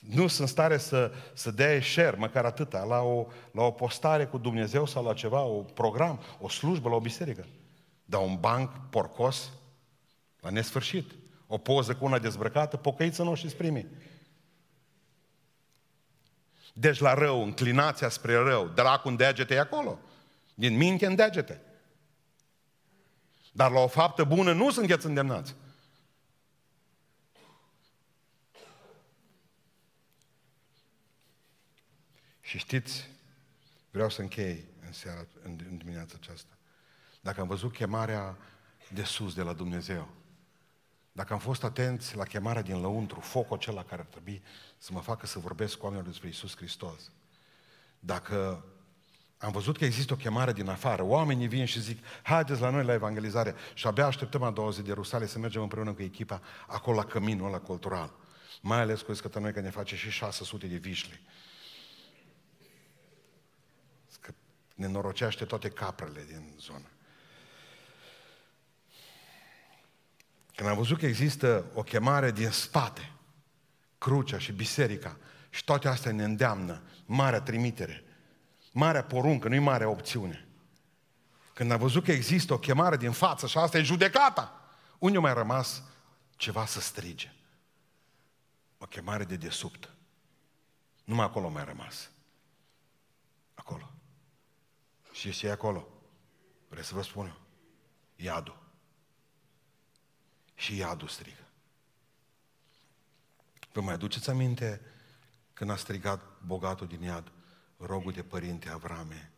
Nu 0.00 0.26
sunt 0.26 0.48
stare 0.48 0.78
să, 0.78 1.12
să 1.34 1.50
dea 1.50 1.80
share, 1.80 2.16
măcar 2.16 2.44
atâta, 2.44 2.84
la 2.84 3.00
o, 3.00 3.26
la 3.52 3.62
o 3.62 3.70
postare 3.70 4.26
cu 4.26 4.38
Dumnezeu 4.38 4.86
sau 4.86 5.04
la 5.04 5.14
ceva, 5.14 5.42
o 5.42 5.62
program, 5.62 6.20
o 6.40 6.48
slujbă 6.48 6.88
la 6.88 6.94
o 6.94 7.00
biserică. 7.00 7.46
Dar 8.04 8.20
un 8.20 8.36
banc 8.40 8.70
porcos, 8.90 9.50
la 10.40 10.50
nesfârșit. 10.50 11.10
O 11.46 11.58
poză 11.58 11.94
cu 11.96 12.04
una 12.04 12.18
dezbrăcată, 12.18 12.76
pocăiță 12.76 13.22
nu 13.22 13.34
și 13.34 13.46
primi. 13.46 13.86
Deci 16.72 16.98
la 16.98 17.14
rău, 17.14 17.42
înclinația 17.42 18.08
spre 18.08 18.34
rău, 18.34 18.68
dracu 18.68 19.08
în 19.08 19.16
degete 19.16 19.54
e 19.54 19.58
acolo. 19.58 19.98
Din 20.54 20.76
minte 20.76 21.06
în 21.06 21.14
degete. 21.14 21.60
Dar 23.52 23.70
la 23.70 23.80
o 23.80 23.86
faptă 23.86 24.24
bună 24.24 24.52
nu 24.52 24.70
sunteți 24.70 25.06
îndemnați. 25.06 25.54
Și 32.40 32.58
știți, 32.58 33.08
vreau 33.90 34.10
să 34.10 34.20
închei 34.20 34.64
în 34.86 34.92
seara, 34.92 35.26
în, 35.42 35.58
în 35.70 35.76
dimineața 35.76 36.14
aceasta. 36.20 36.58
Dacă 37.20 37.40
am 37.40 37.46
văzut 37.46 37.72
chemarea 37.72 38.36
de 38.92 39.02
sus 39.02 39.34
de 39.34 39.42
la 39.42 39.52
Dumnezeu, 39.52 40.08
dacă 41.18 41.32
am 41.32 41.38
fost 41.38 41.64
atenți 41.64 42.16
la 42.16 42.24
chemarea 42.24 42.62
din 42.62 42.80
lăuntru, 42.80 43.20
focul 43.20 43.56
acela 43.56 43.84
care 43.84 44.00
ar 44.00 44.06
trebui 44.06 44.42
să 44.76 44.90
mă 44.92 45.00
facă 45.00 45.26
să 45.26 45.38
vorbesc 45.38 45.76
cu 45.76 45.84
oamenilor 45.84 46.10
despre 46.10 46.28
Isus 46.28 46.56
Hristos, 46.56 47.10
dacă 47.98 48.64
am 49.38 49.52
văzut 49.52 49.78
că 49.78 49.84
există 49.84 50.12
o 50.12 50.16
chemare 50.16 50.52
din 50.52 50.68
afară, 50.68 51.02
oamenii 51.02 51.48
vin 51.48 51.64
și 51.64 51.80
zic, 51.80 52.04
haideți 52.22 52.60
la 52.60 52.70
noi 52.70 52.84
la 52.84 52.92
evangelizare 52.92 53.54
și 53.74 53.86
abia 53.86 54.06
așteptăm 54.06 54.42
a 54.42 54.50
doua 54.50 54.70
zi 54.70 54.82
de 54.82 54.92
Rusale 54.92 55.26
să 55.26 55.38
mergem 55.38 55.62
împreună 55.62 55.92
cu 55.92 56.02
echipa 56.02 56.42
acolo 56.66 56.96
la 56.96 57.04
căminul 57.04 57.46
ăla 57.46 57.60
cultural. 57.60 58.12
Mai 58.60 58.80
ales 58.80 59.02
cu 59.02 59.12
că 59.12 59.38
noi 59.38 59.52
că 59.52 59.60
ne 59.60 59.70
face 59.70 59.96
și 59.96 60.10
600 60.10 60.66
de 60.66 60.76
vișli. 60.76 61.20
Că 64.20 64.32
ne 64.74 64.86
norocește 64.86 65.44
toate 65.44 65.68
caprele 65.68 66.24
din 66.28 66.54
zonă. 66.58 66.86
Când 70.58 70.70
am 70.70 70.76
văzut 70.76 70.98
că 70.98 71.06
există 71.06 71.64
o 71.74 71.82
chemare 71.82 72.30
din 72.30 72.50
spate, 72.50 73.12
crucea 73.98 74.38
și 74.38 74.52
biserica, 74.52 75.16
și 75.50 75.64
toate 75.64 75.88
astea 75.88 76.12
ne 76.12 76.24
îndeamnă, 76.24 76.82
marea 77.06 77.40
trimitere, 77.40 78.04
marea 78.72 79.04
poruncă, 79.04 79.48
nu-i 79.48 79.58
marea 79.58 79.88
opțiune. 79.88 80.48
Când 81.54 81.70
am 81.70 81.78
văzut 81.78 82.04
că 82.04 82.12
există 82.12 82.52
o 82.52 82.58
chemare 82.58 82.96
din 82.96 83.12
față 83.12 83.46
și 83.46 83.58
asta 83.58 83.78
e 83.78 83.82
judecata, 83.82 84.70
unde 84.98 85.18
mai 85.18 85.34
rămas 85.34 85.82
ceva 86.36 86.66
să 86.66 86.80
strige? 86.80 87.32
O 88.78 88.86
chemare 88.86 89.24
de 89.24 89.36
desubt. 89.36 89.94
Numai 91.04 91.24
acolo 91.24 91.48
mai 91.48 91.64
rămas. 91.64 92.10
Și 95.12 95.30
ce 95.30 95.46
e 95.46 95.50
acolo? 95.50 95.88
Vreau 96.68 96.84
să 96.84 96.94
vă 96.94 97.02
spun 97.02 97.26
eu. 97.26 97.40
Iadul. 98.16 98.67
Și 100.58 100.76
iadul 100.76 101.08
strigă. 101.08 101.46
Vă 103.72 103.80
mai 103.80 103.94
aduceți 103.94 104.30
aminte 104.30 104.80
când 105.52 105.70
a 105.70 105.76
strigat 105.76 106.40
bogatul 106.46 106.86
din 106.86 107.02
iad, 107.02 107.32
rogul 107.76 108.12
de 108.12 108.22
părinte 108.22 108.68
Avrame, 108.68 109.32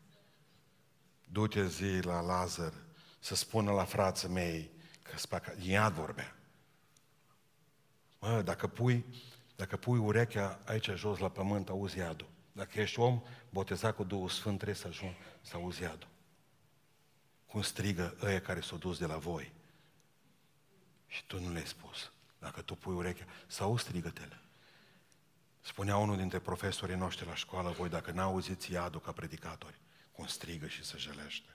du-te 1.28 1.66
zi 1.66 2.00
la 2.00 2.20
Lazar 2.20 2.72
să 3.18 3.34
spună 3.34 3.72
la 3.72 3.84
frații 3.84 4.28
mei 4.28 4.70
că 5.02 5.16
spaca, 5.16 5.52
iad 5.58 5.92
vorbea. 5.92 6.36
Mă, 8.18 8.42
dacă 8.42 8.66
pui, 8.66 9.04
dacă 9.56 9.76
pui 9.76 9.98
urechea 9.98 10.60
aici 10.64 10.90
jos 10.94 11.18
la 11.18 11.28
pământ, 11.28 11.68
auzi 11.68 11.98
iadul. 11.98 12.28
Dacă 12.52 12.80
ești 12.80 12.98
om 12.98 13.22
botezat 13.50 13.94
cu 13.94 14.04
Duhul 14.04 14.28
Sfânt, 14.28 14.56
trebuie 14.56 14.76
să 14.76 14.86
ajungi 14.86 15.16
să 15.40 15.56
auzi 15.56 15.82
iadul. 15.82 16.08
Cum 17.46 17.62
strigă 17.62 18.16
ăia 18.22 18.40
care 18.40 18.60
s-au 18.60 18.78
dus 18.78 18.98
de 18.98 19.06
la 19.06 19.16
voi. 19.16 19.52
Și 21.10 21.24
tu 21.26 21.40
nu 21.40 21.52
le-ai 21.52 21.66
spus. 21.66 22.12
Dacă 22.38 22.62
tu 22.62 22.74
pui 22.74 22.94
urechea, 22.94 23.24
sau 23.46 23.76
strigătele. 23.76 24.40
Spunea 25.60 25.96
unul 25.96 26.16
dintre 26.16 26.38
profesorii 26.38 26.96
noștri 26.96 27.26
la 27.26 27.34
școală, 27.34 27.70
voi 27.70 27.88
dacă 27.88 28.10
n-auziți 28.10 28.72
iadul 28.72 29.00
ca 29.00 29.12
predicatori, 29.12 29.80
cum 30.12 30.26
strigă 30.26 30.66
și 30.66 30.84
se 30.84 30.98
jelește. 30.98 31.48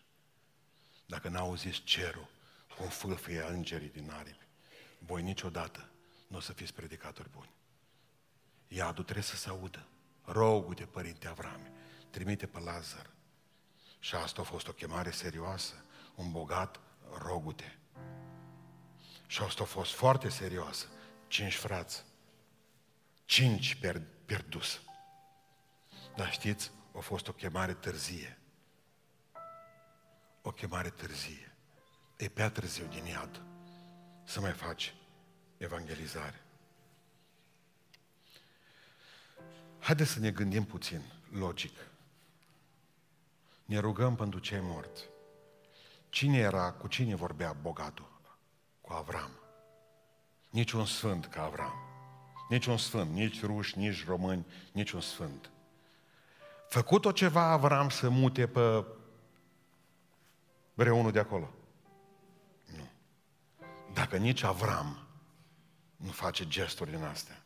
Dacă 1.05 1.29
n-auziți 1.29 1.81
cerul, 1.83 2.29
cum 2.77 2.87
fâlfâie 2.87 3.45
îngerii 3.49 3.89
din 3.89 4.11
aripi, 4.11 4.47
voi 4.99 5.21
niciodată 5.21 5.89
nu 6.27 6.37
o 6.37 6.39
să 6.39 6.53
fiți 6.53 6.73
predicatori 6.73 7.29
buni. 7.29 7.49
Iadul 8.67 9.03
trebuie 9.03 9.23
să 9.23 9.35
se 9.35 9.49
audă. 9.49 9.87
Rogul 10.23 10.73
de 10.73 10.85
Părinte 10.85 11.27
Avrame, 11.27 11.71
trimite 12.09 12.47
pe 12.47 12.59
Lazar. 12.59 13.09
Și 13.99 14.15
asta 14.15 14.41
a 14.41 14.45
fost 14.45 14.67
o 14.67 14.71
chemare 14.71 15.11
serioasă. 15.11 15.73
Un 16.15 16.31
bogat, 16.31 16.79
rogute. 17.17 17.79
Și 19.27 19.41
asta 19.41 19.63
a 19.63 19.65
fost 19.65 19.91
foarte 19.91 20.29
serioasă. 20.29 20.85
Cinci 21.27 21.55
frați. 21.55 22.03
Cinci 23.25 23.75
per, 23.75 24.01
pierdus. 24.25 24.81
Dar 26.15 26.31
știți, 26.31 26.71
a 26.95 26.99
fost 26.99 27.27
o 27.27 27.31
chemare 27.31 27.73
târzie. 27.73 28.39
O 30.41 30.51
chemare 30.51 30.89
târzie. 30.89 31.55
E 32.17 32.29
prea 32.29 32.49
târziu 32.49 32.85
din 32.85 33.05
iad 33.05 33.41
să 34.23 34.39
mai 34.39 34.51
faci 34.51 34.95
evangelizare. 35.57 36.45
Haideți 39.79 40.11
să 40.11 40.19
ne 40.19 40.31
gândim 40.31 40.65
puțin, 40.65 41.01
logic. 41.31 41.77
Ne 43.65 43.77
rugăm 43.77 44.15
pentru 44.15 44.39
cei 44.39 44.59
morți. 44.59 45.03
Cine 46.09 46.37
era, 46.37 46.71
cu 46.71 46.87
cine 46.87 47.15
vorbea 47.15 47.53
bogatul? 47.53 48.14
Cu 48.85 48.93
Avram. 48.93 49.31
Nici 50.49 50.71
un 50.71 50.85
sfânt 50.85 51.25
ca 51.25 51.43
Avram. 51.43 51.73
Nici 52.49 52.65
un 52.65 52.77
sfânt, 52.77 53.11
nici 53.11 53.43
ruși, 53.43 53.77
nici 53.77 54.05
români, 54.05 54.45
nici 54.71 54.91
un 54.91 55.01
sfânt. 55.01 55.49
Făcut-o 56.69 57.11
ceva 57.11 57.41
Avram 57.41 57.89
să 57.89 58.09
mute 58.09 58.47
pe 58.47 58.85
vreunul 60.73 61.11
de 61.11 61.19
acolo? 61.19 61.49
Nu. 62.75 62.89
Dacă 63.93 64.17
nici 64.17 64.43
Avram 64.43 65.07
nu 65.95 66.11
face 66.11 66.47
gesturi 66.47 66.89
din 66.89 67.03
astea, 67.03 67.43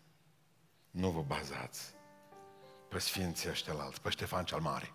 nu 0.91 1.09
vă 1.09 1.21
bazați 1.21 1.93
pe 2.89 2.99
sfinții 2.99 3.49
ăștia 3.49 3.73
alți, 3.73 4.01
pe 4.01 4.09
Ștefan 4.09 4.45
cel 4.45 4.59
Mare. 4.59 4.93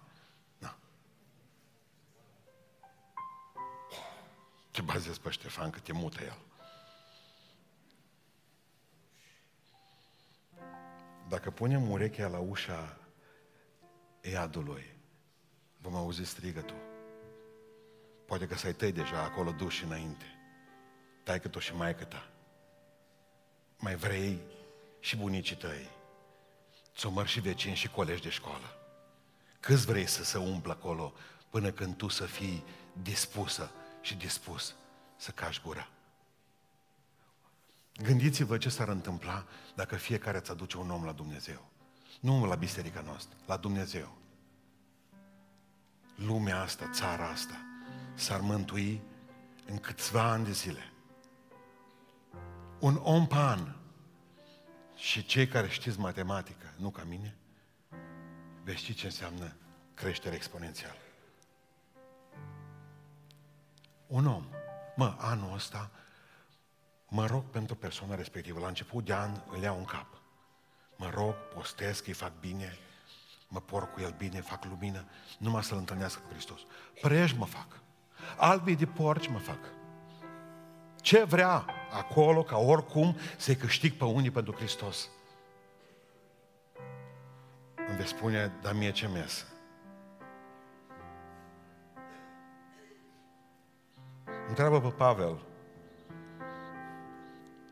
Te 4.74 4.82
bazezi 4.82 5.20
pe 5.20 5.30
Ștefan 5.30 5.70
că 5.70 5.78
te 5.78 5.92
mută 5.92 6.22
el. 6.22 6.38
Dacă 11.28 11.50
punem 11.50 11.90
urechea 11.90 12.26
la 12.26 12.38
ușa 12.38 12.96
iadului, 14.20 14.96
vom 15.78 15.94
auzi 15.94 16.24
strigătul. 16.24 16.82
Poate 18.26 18.46
că 18.46 18.54
să-i 18.54 18.72
tăi 18.72 18.92
deja 18.92 19.22
acolo 19.22 19.50
duși 19.50 19.84
înainte. 19.84 20.24
Tai 21.22 21.40
că 21.40 21.58
și 21.58 21.74
mai 21.74 21.94
ta. 21.94 22.30
Mai 23.78 23.94
vrei 23.94 24.40
și 25.00 25.16
bunicii 25.16 25.56
tăi 25.56 25.90
ți-o 26.96 27.24
și 27.24 27.40
vecini 27.40 27.74
și 27.74 27.88
colegi 27.88 28.22
de 28.22 28.30
școală. 28.30 28.76
Câți 29.60 29.86
vrei 29.86 30.06
să 30.06 30.24
se 30.24 30.38
umplă 30.38 30.72
acolo 30.72 31.12
până 31.50 31.70
când 31.70 31.96
tu 31.96 32.08
să 32.08 32.26
fii 32.26 32.64
dispusă 33.02 33.70
și 34.04 34.14
dispus 34.16 34.74
să 35.16 35.30
cași 35.30 35.60
gura? 35.60 35.88
Gândiți-vă 38.02 38.58
ce 38.58 38.68
s-ar 38.68 38.88
întâmpla 38.88 39.46
dacă 39.74 39.96
fiecare 39.96 40.38
îți 40.38 40.50
aduce 40.50 40.76
un 40.76 40.90
om 40.90 41.04
la 41.04 41.12
Dumnezeu. 41.12 41.70
Nu 42.20 42.46
la 42.46 42.54
biserica 42.54 43.00
noastră, 43.00 43.36
la 43.46 43.56
Dumnezeu. 43.56 44.18
Lumea 46.14 46.60
asta, 46.60 46.90
țara 46.92 47.28
asta, 47.28 47.60
s-ar 48.14 48.40
mântui 48.40 49.02
în 49.66 49.78
câțiva 49.78 50.22
ani 50.22 50.44
de 50.44 50.52
zile. 50.52 50.92
Un 52.80 53.00
om 53.02 53.26
pe 53.26 53.34
an 53.34 53.74
și 54.96 55.24
cei 55.24 55.46
care 55.46 55.68
știți 55.68 55.98
matematică, 55.98 56.74
nu 56.76 56.90
ca 56.90 57.04
mine, 57.04 57.36
veți 58.64 58.78
ști 58.78 58.94
ce 58.94 59.06
înseamnă 59.06 59.56
creștere 59.94 60.34
exponențială. 60.34 61.03
Un 64.14 64.26
om, 64.26 64.44
mă, 64.96 65.14
anul 65.18 65.54
ăsta, 65.54 65.90
mă 67.08 67.26
rog 67.26 67.44
pentru 67.44 67.74
persoana 67.74 68.14
respectivă. 68.14 68.60
La 68.60 68.66
început 68.66 69.04
de 69.04 69.14
an 69.14 69.42
îl 69.50 69.62
iau 69.62 69.78
în 69.78 69.84
cap. 69.84 70.06
Mă 70.96 71.10
rog, 71.14 71.34
postez 71.54 71.98
că 71.98 72.04
îi 72.06 72.12
fac 72.12 72.32
bine, 72.40 72.78
mă 73.48 73.60
por 73.60 73.90
cu 73.90 74.00
el 74.00 74.14
bine, 74.18 74.40
fac 74.40 74.64
lumină, 74.64 75.04
numai 75.38 75.62
să-L 75.62 75.76
întâlnească 75.76 76.20
cu 76.20 76.32
Hristos. 76.32 76.60
Prăiești 77.00 77.38
mă 77.38 77.44
fac. 77.44 77.66
Albii 78.36 78.76
de 78.76 78.86
porci 78.86 79.28
mă 79.28 79.38
fac. 79.38 79.58
Ce 81.00 81.24
vrea 81.24 81.64
acolo, 81.92 82.42
ca 82.42 82.58
oricum, 82.58 83.16
să-i 83.36 83.56
câștig 83.56 83.92
pe 83.92 84.04
unii 84.04 84.30
pentru 84.30 84.52
Hristos. 84.52 85.08
Îmi 87.88 87.96
vei 87.96 88.06
spune, 88.06 88.52
dar 88.62 88.72
mie 88.72 88.92
ce 88.92 89.08
mesă? 89.08 89.53
Întreabă 94.48 94.80
pe 94.80 94.88
Pavel. 94.88 95.42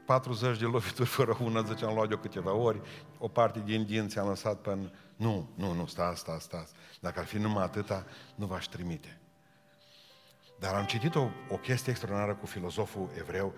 40 0.05 0.59
de 0.59 0.65
lovituri 0.65 1.09
fără 1.19 1.37
una, 1.43 1.63
zice, 1.63 1.85
am 1.85 1.95
luat 1.95 2.11
eu 2.11 2.17
câteva 2.17 2.53
ori, 2.53 2.81
o 3.19 3.29
parte 3.29 3.63
din 3.65 3.85
dinți 3.85 4.19
am 4.19 4.29
lăsat 4.29 4.61
pe... 4.61 4.79
Nu, 5.17 5.49
nu, 5.55 5.73
nu, 5.73 5.87
sta, 5.87 6.15
sta, 6.15 6.39
sta. 6.39 6.67
Dacă 7.01 7.21
ar 7.21 7.27
fi 7.27 7.39
numai 7.39 7.63
atâta, 7.63 8.07
nu 8.35 8.47
v-aș 8.47 8.67
trimite. 8.67 9.21
Dar 10.59 10.75
am 10.75 10.85
citit 10.85 11.15
o, 11.15 11.29
o 11.49 11.57
chestie 11.57 11.91
extraordinară 11.91 12.35
cu 12.35 12.47
filozoful 12.47 13.09
evreu 13.19 13.55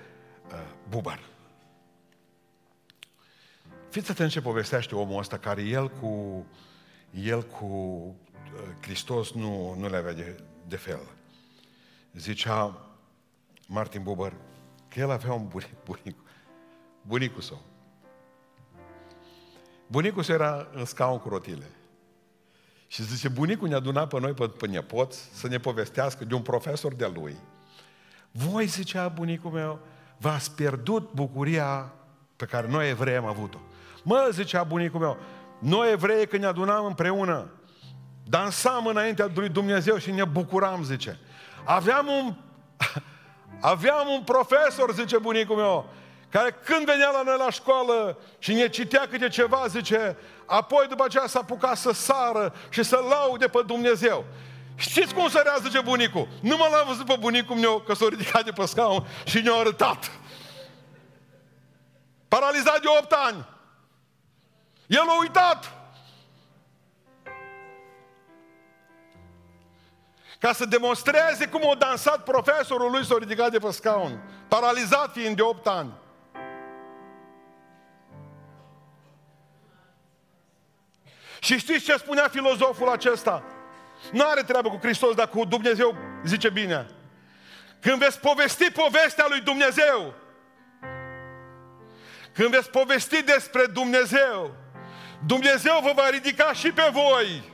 uh, 0.47 0.53
Bubar. 0.89 1.21
Fiți 3.91 4.11
atenți 4.11 4.33
ce 4.33 4.41
povestește 4.41 4.95
omul 4.95 5.19
ăsta, 5.19 5.39
care 5.39 5.63
el 5.63 5.89
cu, 5.89 6.47
el 7.11 7.43
cu 7.43 7.65
uh, 7.65 8.61
Hristos 8.81 9.33
nu, 9.33 9.75
nu 9.79 9.89
le 9.89 9.97
avea 9.97 10.13
de, 10.13 10.43
de 10.67 10.77
fel. 10.77 11.01
Zicea 12.13 12.94
Martin 13.69 14.03
Buber 14.03 14.33
că 14.89 15.01
el 15.01 15.11
avea 15.11 15.33
un 15.33 15.49
bunic, 15.49 15.75
bunic, 15.89 16.17
bunicul 17.03 17.43
său. 17.43 17.61
Bunicul 19.87 20.23
său 20.23 20.35
era 20.35 20.69
în 20.73 20.85
scaun 20.85 21.19
cu 21.19 21.29
rotile. 21.29 21.67
Și 22.87 23.03
zice, 23.03 23.29
bunicul 23.29 23.69
ne-a 23.69 23.77
adunat 23.77 24.09
pe 24.09 24.21
noi, 24.21 24.33
pe, 24.33 24.49
pe 24.49 24.67
nepoți, 24.67 25.29
să 25.33 25.49
ne 25.49 25.59
povestească 25.59 26.25
de 26.25 26.35
un 26.35 26.43
profesor 26.43 26.95
de 26.95 27.13
lui. 27.15 27.37
Voi, 28.31 28.67
zicea 28.67 29.09
bunicul 29.09 29.51
meu, 29.51 29.81
v-ați 30.19 30.55
pierdut 30.55 31.13
bucuria 31.13 31.93
pe 32.37 32.45
care 32.45 32.69
noi 32.69 32.89
evrei 32.89 33.17
am 33.17 33.25
avut-o. 33.25 33.59
Mă, 34.03 34.29
zicea 34.33 34.63
bunicul 34.63 35.01
meu, 35.01 35.17
noi 35.59 35.93
evrei 35.93 36.27
când 36.27 36.43
ne 36.43 36.49
adunam 36.49 36.85
împreună, 36.85 37.51
dansam 38.25 38.87
înaintea 38.87 39.31
lui 39.35 39.49
Dumnezeu 39.49 39.97
și 39.97 40.11
ne 40.11 40.25
bucuram, 40.25 40.83
zice. 40.83 41.19
Aveam 41.65 42.07
un, 42.07 42.35
aveam 43.65 44.09
un 44.09 44.23
profesor, 44.23 44.93
zice 44.93 45.19
bunicul 45.19 45.57
meu, 45.57 45.89
care 46.31 46.57
când 46.65 46.85
venea 46.85 47.11
la 47.11 47.23
noi 47.23 47.37
la 47.39 47.51
școală 47.51 48.19
și 48.39 48.53
ne 48.53 48.69
citea 48.69 49.07
câte 49.11 49.29
ceva, 49.29 49.67
zice, 49.67 50.17
apoi 50.47 50.87
după 50.89 51.05
aceea 51.05 51.27
s-a 51.27 51.39
apucat 51.39 51.77
să 51.77 51.93
sară 51.93 52.55
și 52.69 52.83
să 52.83 53.05
laude 53.09 53.47
pe 53.47 53.63
Dumnezeu. 53.67 54.25
Știți 54.77 55.15
cum 55.15 55.29
sărea, 55.29 55.57
zice 55.61 55.81
bunicul? 55.81 56.29
Nu 56.41 56.57
mă 56.57 56.69
l-am 56.71 56.87
văzut 56.87 57.07
pe 57.07 57.17
bunicul 57.21 57.57
meu 57.57 57.83
că 57.87 57.95
s-a 57.95 58.07
ridicat 58.09 58.45
de 58.45 58.51
pe 58.51 58.67
scaun 58.67 59.07
și 59.25 59.41
ne-a 59.41 59.55
arătat. 59.55 60.11
Paralizat 62.29 62.81
de 62.81 62.87
8 63.01 63.13
ani. 63.13 63.47
El 64.87 65.05
a 65.09 65.21
uitat. 65.21 65.73
Ca 70.45 70.53
să 70.53 70.65
demonstreze 70.65 71.49
cum 71.49 71.71
a 71.71 71.75
dansat 71.75 72.23
profesorul 72.23 72.91
lui 72.91 73.05
s-a 73.05 73.17
ridicat 73.19 73.51
de 73.51 73.59
pe 73.59 73.71
scaun, 73.71 74.21
paralizat 74.49 75.13
fiind 75.13 75.37
de 75.37 75.43
8 75.43 75.67
ani. 75.67 75.93
Și 81.41 81.59
știți 81.59 81.85
ce 81.85 81.97
spunea 81.97 82.29
filozoful 82.29 82.89
acesta? 82.89 83.43
Nu 84.13 84.25
are 84.27 84.43
treabă 84.43 84.69
cu 84.69 84.79
Hristos, 84.83 85.15
dar 85.15 85.29
cu 85.29 85.45
Dumnezeu 85.45 85.97
zice 86.25 86.51
bine. 86.51 86.87
Când 87.81 87.99
veți 87.99 88.21
povesti 88.21 88.71
povestea 88.71 89.27
lui 89.29 89.41
Dumnezeu, 89.41 90.15
când 92.33 92.51
veți 92.51 92.71
povesti 92.71 93.23
despre 93.23 93.67
Dumnezeu, 93.67 94.55
Dumnezeu 95.27 95.81
vă 95.83 95.93
va 95.95 96.09
ridica 96.09 96.53
și 96.53 96.73
pe 96.73 96.91
voi. 96.93 97.54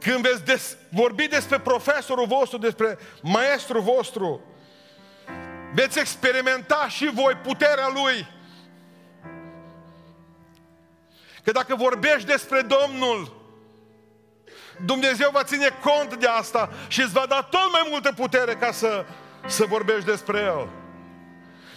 Când 0.00 0.26
veți 0.26 0.44
des- 0.44 0.76
vorbi 0.88 1.26
despre 1.26 1.58
profesorul 1.58 2.26
vostru, 2.26 2.58
despre 2.58 2.98
maestrul 3.22 3.80
vostru, 3.80 4.40
veți 5.74 5.98
experimenta 5.98 6.86
și 6.88 7.10
voi 7.14 7.34
puterea 7.34 7.88
lui. 7.94 8.28
Că 11.44 11.50
dacă 11.50 11.74
vorbești 11.74 12.26
despre 12.26 12.60
Domnul, 12.60 13.38
Dumnezeu 14.84 15.30
va 15.32 15.44
ține 15.44 15.68
cont 15.82 16.14
de 16.14 16.26
asta 16.26 16.70
și 16.88 17.00
îți 17.00 17.12
va 17.12 17.26
da 17.28 17.42
tot 17.42 17.72
mai 17.72 17.86
multă 17.90 18.12
putere 18.12 18.54
ca 18.54 18.72
să, 18.72 19.04
să 19.46 19.64
vorbești 19.64 20.04
despre 20.04 20.38
El. 20.38 20.68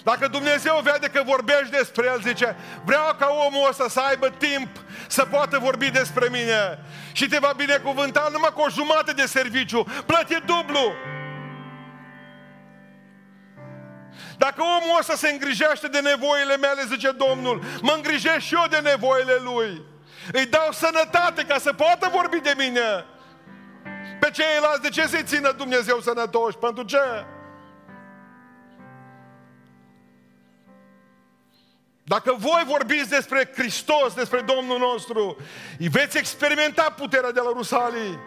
Dacă 0.03 0.27
Dumnezeu 0.27 0.81
vede 0.83 1.07
că 1.07 1.23
vorbești 1.25 1.69
despre 1.69 2.05
El, 2.05 2.21
zice, 2.21 2.55
vreau 2.85 3.15
ca 3.19 3.27
omul 3.47 3.67
ăsta 3.69 3.87
să 3.87 3.99
aibă 3.99 4.29
timp 4.29 4.69
să 5.07 5.25
poată 5.25 5.57
vorbi 5.59 5.89
despre 5.89 6.27
mine. 6.31 6.79
Și 7.11 7.27
te 7.27 7.37
va 7.39 7.53
binecuvânta 7.55 8.29
numai 8.31 8.51
cu 8.53 8.61
o 8.61 8.69
jumătate 8.69 9.11
de 9.11 9.25
serviciu, 9.25 9.87
plătit 10.05 10.43
dublu. 10.45 10.93
Dacă 14.37 14.61
omul 14.61 14.99
ăsta 14.99 15.15
se 15.15 15.29
îngrijește 15.31 15.87
de 15.87 15.99
nevoile 15.99 16.57
mele, 16.57 16.83
zice 16.87 17.11
Domnul, 17.11 17.63
mă 17.81 17.93
îngrijesc 17.95 18.39
și 18.39 18.53
eu 18.53 18.65
de 18.69 18.77
nevoile 18.77 19.35
lui. 19.43 19.81
Îi 20.31 20.45
dau 20.45 20.71
sănătate 20.71 21.43
ca 21.43 21.57
să 21.57 21.73
poată 21.73 22.09
vorbi 22.11 22.39
de 22.39 22.53
mine. 22.57 23.05
Pe 24.19 24.29
ceilalți, 24.31 24.81
de 24.81 24.89
ce 24.89 25.07
să-i 25.07 25.23
țină 25.23 25.51
Dumnezeu 25.51 25.99
sănătoși? 25.99 26.57
Pentru 26.57 26.83
ce? 26.83 27.25
Dacă 32.03 32.35
voi 32.37 32.63
vorbiți 32.67 33.09
despre 33.09 33.51
Hristos, 33.55 34.13
despre 34.13 34.41
Domnul 34.41 34.79
nostru, 34.79 35.37
veți 35.77 36.17
experimenta 36.17 36.93
puterea 36.97 37.31
de 37.31 37.39
la 37.39 37.51
Rusalii. 37.53 38.19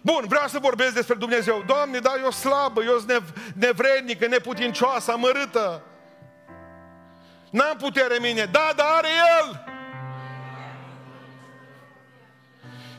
Bun, 0.00 0.24
vreau 0.28 0.48
să 0.48 0.58
vorbesc 0.58 0.94
despre 0.94 1.14
Dumnezeu. 1.14 1.62
Doamne, 1.66 1.98
da, 1.98 2.14
eu 2.22 2.30
slabă, 2.30 2.82
eu 2.82 2.96
sunt 2.98 3.08
nev- 3.08 3.54
nevrednică, 3.54 4.26
neputincioasă, 4.26 5.12
amărâtă. 5.12 5.82
N-am 7.50 7.76
putere 7.76 8.18
mine. 8.20 8.44
Da, 8.44 8.72
dar 8.76 8.86
are 8.86 9.08
El. 9.40 9.75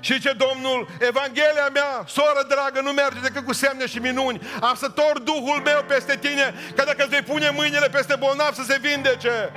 Și 0.08 0.20
ce 0.20 0.32
Domnul, 0.32 0.88
Evanghelia 1.00 1.70
mea, 1.74 2.04
soră 2.08 2.44
dragă, 2.48 2.82
nu 2.82 2.92
merge 2.92 3.20
decât 3.20 3.46
cu 3.46 3.54
semne 3.54 3.86
și 3.88 4.00
minuni. 4.00 4.42
Am 4.62 4.76
să 4.76 4.90
tor 4.90 5.20
Duhul 5.20 5.62
meu 5.64 5.84
peste 5.88 6.18
tine, 6.18 6.54
că 6.76 6.84
dacă 6.84 7.02
îți 7.02 7.10
vei 7.10 7.22
pune 7.22 7.50
mâinile 7.50 7.90
peste 7.90 8.16
bolnav 8.16 8.54
să 8.54 8.64
se 8.64 8.78
vindece. 8.82 9.52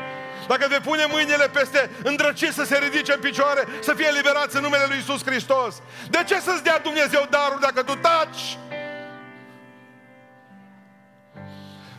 Dacă 0.49 0.67
vei 0.69 0.81
pune 0.81 1.05
mâinile 1.11 1.49
peste 1.49 1.91
îndrăciți 2.03 2.55
să 2.55 2.65
se 2.65 2.79
ridice 2.79 3.13
în 3.13 3.21
picioare, 3.21 3.69
să 3.81 3.95
fie 3.95 4.11
liberați 4.11 4.57
în 4.57 4.63
numele 4.63 4.85
Lui 4.89 4.99
Isus 4.99 5.25
Hristos. 5.25 5.83
De 6.09 6.25
ce 6.27 6.41
să-ți 6.41 6.63
dea 6.63 6.79
Dumnezeu 6.79 7.27
darul 7.31 7.59
dacă 7.61 7.83
tu 7.83 7.95
taci? 7.95 8.59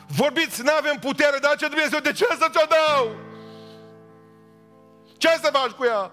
Vorbiți, 0.08 0.62
nu 0.62 0.72
avem 0.78 0.97
putere, 0.99 1.38
dar 1.41 1.56
ce 1.56 1.68
Dumnezeu, 1.68 1.99
de 1.99 2.12
ce 2.12 2.26
să 2.39 2.47
ți-o 2.52 2.66
dau? 2.70 3.16
Ce 5.18 5.30
să 5.41 5.49
faci 5.54 5.72
cu 5.72 5.86
ea? 5.86 6.12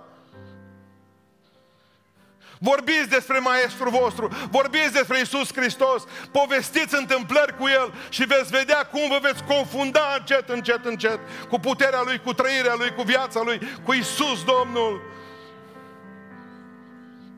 Vorbiți 2.59 3.09
despre 3.09 3.39
Maestrul 3.39 3.91
vostru, 3.91 4.29
vorbiți 4.51 4.93
despre 4.93 5.21
Isus 5.21 5.53
Hristos, 5.53 6.05
povestiți 6.33 6.95
întâmplări 6.95 7.57
cu 7.57 7.69
El 7.69 7.93
și 8.09 8.25
veți 8.25 8.51
vedea 8.51 8.87
cum 8.87 9.09
vă 9.09 9.19
veți 9.23 9.45
confunda 9.45 10.17
încet, 10.19 10.49
încet, 10.49 10.85
încet 10.85 11.19
cu 11.49 11.59
puterea 11.59 12.03
Lui, 12.05 12.21
cu 12.25 12.33
trăirea 12.33 12.75
Lui, 12.75 12.95
cu 12.95 13.03
viața 13.03 13.41
Lui, 13.43 13.61
cu 13.85 13.93
Isus 13.93 14.45
Domnul. 14.45 15.03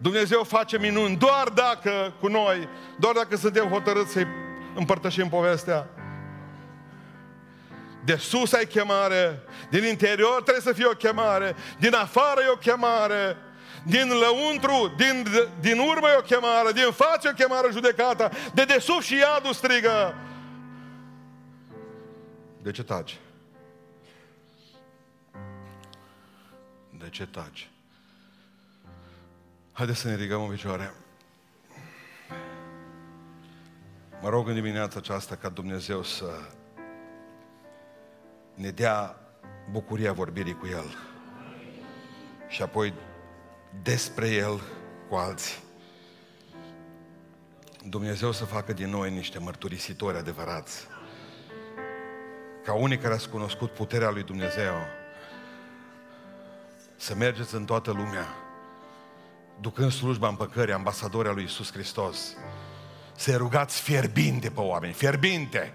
Dumnezeu 0.03 0.45
face 0.45 0.79
minuni 0.79 1.17
doar 1.17 1.49
dacă 1.49 2.15
cu 2.21 2.27
noi, 2.27 2.69
doar 2.99 3.15
dacă 3.15 3.37
suntem 3.37 3.69
hotărâți 3.69 4.13
să-i 4.13 4.27
împărtășim 4.75 5.29
povestea. 5.29 5.87
De 8.05 8.17
sus 8.17 8.53
ai 8.53 8.67
chemare, 8.67 9.43
din 9.71 9.85
interior 9.85 10.43
trebuie 10.43 10.63
să 10.63 10.73
fie 10.73 10.87
o 10.87 10.97
chemare, 10.97 11.57
din 11.79 11.95
afară 11.95 12.41
e 12.41 12.49
o 12.49 12.57
chemare, 12.57 13.37
din 13.87 14.09
lăuntru, 14.09 14.95
din, 14.97 15.27
din 15.61 15.79
urmă 15.79 16.09
e 16.09 16.17
o 16.19 16.21
chemare, 16.21 16.73
din 16.73 16.91
față 16.91 17.27
e 17.27 17.31
o 17.31 17.35
chemare 17.35 17.69
judecata, 17.73 18.31
de 18.55 18.65
desubt 18.65 19.03
și 19.03 19.17
iadul 19.17 19.53
strigă. 19.53 20.15
De 22.63 22.71
ce 22.71 22.83
taci? 22.83 23.19
De 26.99 27.09
ce 27.11 27.27
taci? 27.27 27.71
Haideți 29.73 29.99
să 29.99 30.09
ne 30.09 30.15
ridicăm 30.15 30.43
în 30.43 30.51
picioare. 30.51 30.95
Mă 34.23 34.29
rog 34.29 34.49
în 34.49 34.55
dimineața 34.55 34.99
aceasta 34.99 35.37
ca 35.37 35.49
Dumnezeu 35.49 36.03
să 36.03 36.31
ne 38.55 38.71
dea 38.71 39.17
bucuria 39.71 40.13
vorbirii 40.13 40.57
cu 40.57 40.67
El. 40.67 40.97
Și 42.49 42.63
apoi 42.63 42.93
despre 43.83 44.29
El 44.29 44.61
cu 45.09 45.15
alții. 45.15 45.59
Dumnezeu 47.89 48.33
să 48.33 48.45
facă 48.45 48.73
din 48.73 48.91
noi 48.91 49.11
niște 49.11 49.39
mărturisitori 49.39 50.17
adevărați. 50.17 50.87
Ca 52.65 52.73
unii 52.73 52.99
care 52.99 53.15
ați 53.15 53.29
cunoscut 53.29 53.71
puterea 53.71 54.11
lui 54.11 54.23
Dumnezeu, 54.23 54.75
să 56.97 57.15
mergeți 57.15 57.55
în 57.55 57.65
toată 57.65 57.91
lumea, 57.91 58.27
ducând 59.61 59.93
slujba 59.93 60.29
împăcării, 60.29 60.75
ambasadorii 60.75 61.33
lui 61.33 61.45
Isus 61.45 61.73
Hristos, 61.73 62.37
să 63.17 63.37
rugați 63.37 63.81
fierbinte 63.81 64.51
pe 64.51 64.61
oameni, 64.61 64.93
fierbinte. 64.93 65.73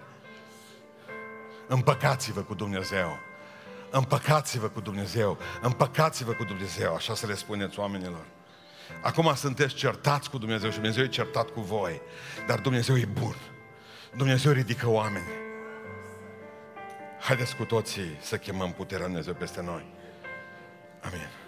Împăcați-vă 1.68 2.42
cu 2.42 2.54
Dumnezeu. 2.54 3.18
Împăcați-vă 3.96 4.68
cu 4.68 4.80
Dumnezeu. 4.80 5.38
Împăcați-vă 5.62 6.32
cu 6.32 6.44
Dumnezeu. 6.44 6.96
Așa 6.96 7.16
să 7.16 7.28
le 7.28 7.36
spuneți 7.36 7.80
oamenilor. 7.80 8.26
Acum 9.02 9.34
sunteți 9.36 9.76
certați 9.76 10.30
cu 10.30 10.38
Dumnezeu 10.38 10.70
și 10.70 10.76
Dumnezeu 10.76 11.04
e 11.04 11.08
certat 11.08 11.50
cu 11.50 11.62
voi. 11.62 12.02
Dar 12.48 12.60
Dumnezeu 12.60 12.98
e 12.98 13.06
bun. 13.06 13.36
Dumnezeu 14.18 14.52
ridică 14.52 14.90
oameni. 14.90 15.28
Haideți 17.20 17.56
cu 17.56 17.64
toții 17.64 18.18
să 18.22 18.38
chemăm 18.38 18.72
puterea 18.72 19.06
Dumnezeu 19.06 19.34
peste 19.34 19.62
noi. 19.62 19.86
Amin. 21.02 21.45